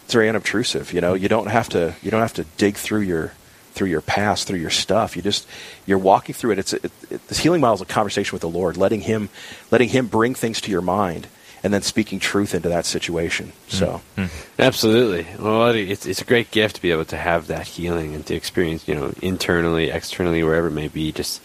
it's 0.04 0.14
very 0.14 0.30
unobtrusive. 0.30 0.94
You 0.94 1.02
know, 1.02 1.14
you 1.14 1.28
don't 1.28 1.48
have 1.48 1.70
to 1.70 1.96
you 2.02 2.12
don't 2.12 2.22
have 2.22 2.34
to 2.34 2.46
dig 2.58 2.76
through 2.76 3.02
your 3.02 3.34
through 3.74 3.90
your 3.90 4.02
past, 4.02 4.48
through 4.48 4.60
your 4.60 4.70
stuff. 4.70 5.16
You 5.16 5.22
just 5.22 5.48
you're 5.86 5.98
walking 5.98 6.34
through 6.34 6.52
it. 6.52 6.60
It's 6.60 6.74
it, 6.74 6.92
it, 7.10 7.28
this 7.28 7.40
healing 7.40 7.62
model 7.62 7.76
is 7.76 7.82
a 7.82 7.86
conversation 7.86 8.34
with 8.34 8.42
the 8.42 8.50
Lord, 8.50 8.78
letting 8.78 9.02
him 9.02 9.30
letting 9.72 9.90
him 9.90 10.08
bring 10.08 10.36
things 10.36 10.62
to 10.62 10.72
your 10.72 10.82
mind 10.82 11.28
and 11.66 11.74
then 11.74 11.82
speaking 11.82 12.20
truth 12.20 12.54
into 12.54 12.70
that 12.70 12.86
situation. 12.86 13.52
So, 13.70 14.00
mm-hmm. 14.16 14.62
absolutely. 14.62 15.26
Well, 15.40 15.70
it's 15.70 16.06
it's 16.06 16.22
a 16.22 16.26
great 16.26 16.52
gift 16.52 16.76
to 16.76 16.82
be 16.82 16.92
able 16.92 17.06
to 17.06 17.18
have 17.18 17.48
that 17.48 17.66
healing 17.66 18.14
and 18.14 18.24
to 18.28 18.36
experience, 18.36 18.88
you 18.88 18.94
know, 18.94 19.12
internally, 19.24 19.90
externally, 19.90 20.44
wherever 20.44 20.68
it 20.68 20.74
may 20.74 20.90
be. 20.90 21.12
Just 21.12 21.42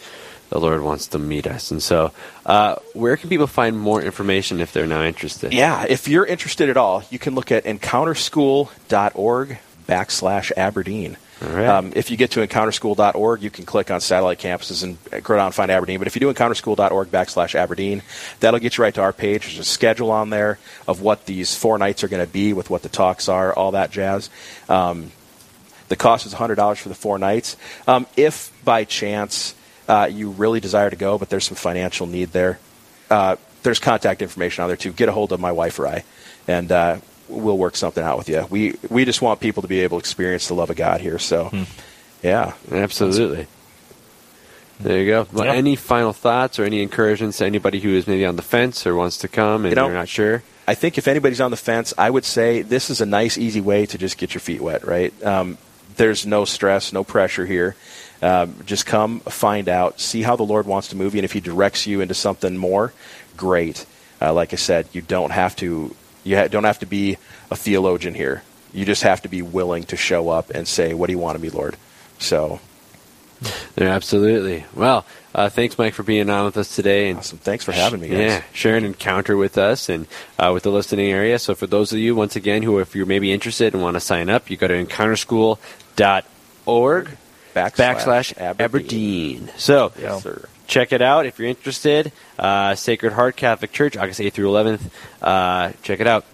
the 0.50 0.60
Lord 0.60 0.82
wants 0.82 1.06
to 1.08 1.18
meet 1.18 1.46
us, 1.46 1.70
and 1.70 1.82
so 1.82 2.12
uh, 2.44 2.76
where 2.92 3.16
can 3.16 3.30
people 3.30 3.46
find 3.46 3.80
more 3.80 4.02
information 4.02 4.60
if 4.60 4.74
they're 4.74 4.86
now 4.86 5.04
interested? 5.04 5.54
Yeah, 5.54 5.86
if 5.88 6.06
you're 6.06 6.26
interested 6.26 6.68
at 6.68 6.76
all, 6.76 7.02
you 7.08 7.18
can 7.18 7.34
look 7.34 7.50
at 7.50 7.64
encounterschool.org 7.64 9.58
backslash 9.88 10.52
Aberdeen. 10.54 11.16
Right. 11.40 11.66
Um, 11.66 11.92
if 11.96 12.10
you 12.10 12.18
get 12.18 12.32
to 12.32 12.46
encounterschool.org, 12.46 13.42
you 13.42 13.50
can 13.50 13.64
click 13.64 13.90
on 13.90 14.00
satellite 14.00 14.38
campuses 14.38 14.84
and 14.84 14.98
go 15.24 15.36
down 15.36 15.46
and 15.46 15.54
find 15.54 15.70
Aberdeen. 15.70 15.98
But 15.98 16.06
if 16.06 16.14
you 16.14 16.20
do 16.20 16.32
encounterschool.org 16.32 17.08
backslash 17.08 17.54
Aberdeen, 17.54 18.02
that'll 18.40 18.60
get 18.60 18.76
you 18.76 18.82
right 18.82 18.94
to 18.94 19.00
our 19.00 19.12
page. 19.12 19.46
There's 19.46 19.58
a 19.58 19.64
schedule 19.64 20.10
on 20.10 20.30
there 20.30 20.58
of 20.86 21.00
what 21.00 21.24
these 21.24 21.54
four 21.54 21.78
nights 21.78 22.04
are 22.04 22.08
going 22.08 22.24
to 22.24 22.30
be, 22.30 22.52
with 22.52 22.68
what 22.68 22.82
the 22.82 22.90
talks 22.90 23.28
are, 23.28 23.54
all 23.54 23.70
that 23.70 23.90
jazz. 23.90 24.28
Um, 24.68 25.12
the 25.88 25.96
cost 25.96 26.26
is 26.26 26.34
$100 26.34 26.76
for 26.76 26.88
the 26.88 26.94
four 26.94 27.18
nights. 27.18 27.56
Um, 27.86 28.06
if 28.16 28.52
by 28.64 28.84
chance 28.84 29.54
uh, 29.88 30.08
you 30.10 30.30
really 30.30 30.60
desire 30.60 30.90
to 30.90 30.96
go, 30.96 31.16
but 31.16 31.30
there's 31.30 31.44
some 31.44 31.56
financial 31.56 32.06
need 32.06 32.32
there, 32.32 32.58
uh, 33.08 33.36
there's 33.62 33.78
contact 33.78 34.22
information 34.22 34.62
on 34.62 34.68
there 34.68 34.76
too. 34.76 34.92
Get 34.92 35.08
a 35.08 35.12
hold 35.12 35.32
of 35.32 35.40
my 35.40 35.52
wife 35.52 35.78
or 35.78 35.86
I, 35.86 36.04
and 36.46 36.70
uh, 36.70 36.98
we'll 37.30 37.58
work 37.58 37.76
something 37.76 38.02
out 38.04 38.18
with 38.18 38.28
you. 38.28 38.46
We 38.50 38.74
we 38.88 39.04
just 39.04 39.22
want 39.22 39.40
people 39.40 39.62
to 39.62 39.68
be 39.68 39.80
able 39.80 39.98
to 39.98 40.02
experience 40.02 40.48
the 40.48 40.54
love 40.54 40.70
of 40.70 40.76
God 40.76 41.00
here. 41.00 41.18
So, 41.18 41.44
hmm. 41.46 41.62
Yeah. 42.22 42.52
Absolutely. 42.70 43.46
There 44.80 44.98
you 44.98 45.06
go. 45.10 45.26
Well, 45.32 45.44
Yeah. 45.46 45.52
Any 45.54 45.76
final 45.76 46.12
thoughts 46.12 46.58
or 46.58 46.64
any 46.64 46.82
encouragements 46.82 47.38
to 47.38 47.46
anybody 47.46 47.80
who 47.80 47.90
is 47.94 48.06
maybe 48.06 48.24
on 48.24 48.36
the 48.36 48.42
fence 48.42 48.86
or 48.86 48.94
wants 48.94 49.18
to 49.18 49.28
come 49.28 49.64
and 49.64 49.72
You 49.72 49.76
know- 49.76 49.86
they're 49.88 49.94
not 49.96 50.08
sure? 50.08 50.42
I 50.66 50.74
think 50.74 50.96
if 50.98 51.08
anybody's 51.08 51.40
on 51.40 51.50
the 51.50 51.56
fence, 51.56 51.92
I 51.98 52.08
would 52.10 52.24
say 52.24 52.62
this 52.62 52.90
is 52.90 53.00
a 53.00 53.06
nice, 53.06 53.36
easy 53.36 53.60
way 53.60 53.86
to 53.86 53.98
just 53.98 54.16
get 54.18 54.34
your 54.34 54.40
feet 54.40 54.60
wet, 54.60 54.86
right? 54.86 55.12
Um, 55.24 55.58
there's 55.96 56.24
no 56.24 56.44
stress, 56.44 56.92
no 56.92 57.04
pressure 57.04 57.44
here. 57.44 57.74
Um, 58.22 58.54
just 58.66 58.86
come, 58.86 59.20
find 59.20 59.68
out, 59.68 59.98
see 59.98 60.22
how 60.22 60.36
the 60.36 60.44
Lord 60.44 60.66
wants 60.66 60.88
to 60.88 60.96
move 60.96 61.14
you, 61.14 61.18
and 61.18 61.24
if 61.24 61.32
He 61.32 61.40
directs 61.40 61.86
you 61.86 62.00
into 62.00 62.14
something 62.14 62.56
more, 62.56 62.92
great. 63.36 63.84
Uh, 64.22 64.32
like 64.32 64.52
I 64.52 64.56
said, 64.56 64.86
you 64.92 65.00
don't 65.00 65.32
have 65.32 65.56
to 65.56 65.94
you 66.24 66.36
ha- 66.36 66.48
don't 66.48 66.64
have 66.64 66.78
to 66.80 66.86
be 66.86 67.16
a 67.50 67.56
theologian 67.56 68.14
here. 68.14 68.42
You 68.72 68.84
just 68.84 69.02
have 69.02 69.22
to 69.22 69.28
be 69.28 69.42
willing 69.42 69.82
to 69.84 69.96
show 69.96 70.28
up 70.28 70.50
and 70.50 70.66
say, 70.68 70.94
"What 70.94 71.06
do 71.08 71.12
you 71.12 71.18
want 71.18 71.36
of 71.36 71.42
me, 71.42 71.50
Lord?" 71.50 71.76
So, 72.18 72.60
Yeah, 73.76 73.88
absolutely. 73.88 74.66
Well, 74.74 75.06
uh, 75.34 75.48
thanks, 75.48 75.78
Mike, 75.78 75.94
for 75.94 76.02
being 76.02 76.28
on 76.28 76.44
with 76.44 76.58
us 76.58 76.76
today. 76.76 77.08
And 77.08 77.20
awesome. 77.20 77.38
Thanks 77.38 77.64
for 77.64 77.72
having 77.72 78.00
me, 78.00 78.08
guys. 78.08 78.18
Yeah, 78.18 78.42
share 78.52 78.76
an 78.76 78.84
encounter 78.84 79.34
with 79.36 79.56
us 79.56 79.88
and 79.88 80.06
uh, 80.38 80.50
with 80.52 80.64
the 80.64 80.70
listening 80.70 81.10
area. 81.10 81.38
So 81.38 81.54
for 81.54 81.66
those 81.66 81.90
of 81.92 81.98
you, 81.98 82.14
once 82.14 82.36
again, 82.36 82.62
who 82.62 82.78
if 82.80 82.94
you're 82.94 83.06
maybe 83.06 83.32
interested 83.32 83.72
and 83.72 83.82
want 83.82 83.94
to 83.94 84.00
sign 84.00 84.28
up, 84.28 84.50
you 84.50 84.58
go 84.58 84.68
to 84.68 84.84
encounterschool.org 84.84 87.08
Backslash 87.54 87.74
backslash 87.74 88.36
Aberdeen. 88.38 88.64
Aberdeen. 88.64 89.50
So 89.56 89.92
Yes, 89.98 90.22
sir. 90.22 90.44
Check 90.70 90.92
it 90.92 91.02
out 91.02 91.26
if 91.26 91.38
you're 91.38 91.48
interested. 91.48 92.12
Uh, 92.38 92.74
Sacred 92.74 93.12
Heart 93.12 93.36
Catholic 93.36 93.72
Church, 93.72 93.96
August 93.96 94.20
8th 94.20 94.32
through 94.32 94.50
11th. 94.50 94.80
Uh, 95.20 95.72
check 95.82 96.00
it 96.00 96.06
out. 96.06 96.24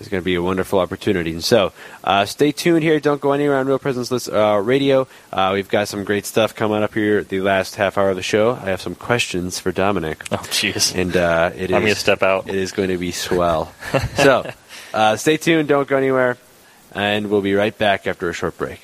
It's 0.00 0.08
going 0.08 0.20
to 0.20 0.24
be 0.24 0.34
a 0.34 0.42
wonderful 0.42 0.80
opportunity. 0.80 1.30
And 1.30 1.42
so 1.42 1.72
uh, 2.02 2.26
stay 2.26 2.50
tuned 2.50 2.82
here. 2.82 2.98
Don't 2.98 3.20
go 3.20 3.32
anywhere 3.32 3.56
on 3.58 3.66
Real 3.66 3.78
Presence 3.78 4.10
List, 4.10 4.28
uh, 4.28 4.60
Radio. 4.62 5.06
Uh, 5.32 5.52
we've 5.54 5.68
got 5.68 5.86
some 5.86 6.02
great 6.02 6.26
stuff 6.26 6.54
coming 6.54 6.82
up 6.82 6.92
here 6.92 7.22
the 7.22 7.40
last 7.40 7.76
half 7.76 7.96
hour 7.96 8.10
of 8.10 8.16
the 8.16 8.22
show. 8.22 8.50
I 8.50 8.66
have 8.66 8.82
some 8.82 8.96
questions 8.96 9.60
for 9.60 9.70
Dominic. 9.70 10.24
Oh, 10.32 10.36
jeez. 10.36 10.94
And 10.94 11.16
uh, 11.16 11.52
it 11.54 11.72
I'm 11.72 11.82
gonna 11.82 11.94
step 11.94 12.24
out. 12.24 12.48
It 12.48 12.56
is 12.56 12.72
going 12.72 12.88
to 12.88 12.98
be 12.98 13.12
swell. 13.12 13.72
so 14.16 14.50
uh, 14.92 15.16
stay 15.16 15.36
tuned. 15.36 15.68
Don't 15.68 15.88
go 15.88 15.96
anywhere. 15.96 16.36
And 16.92 17.30
we'll 17.30 17.40
be 17.40 17.54
right 17.54 17.76
back 17.76 18.06
after 18.06 18.28
a 18.28 18.32
short 18.32 18.58
break. 18.58 18.83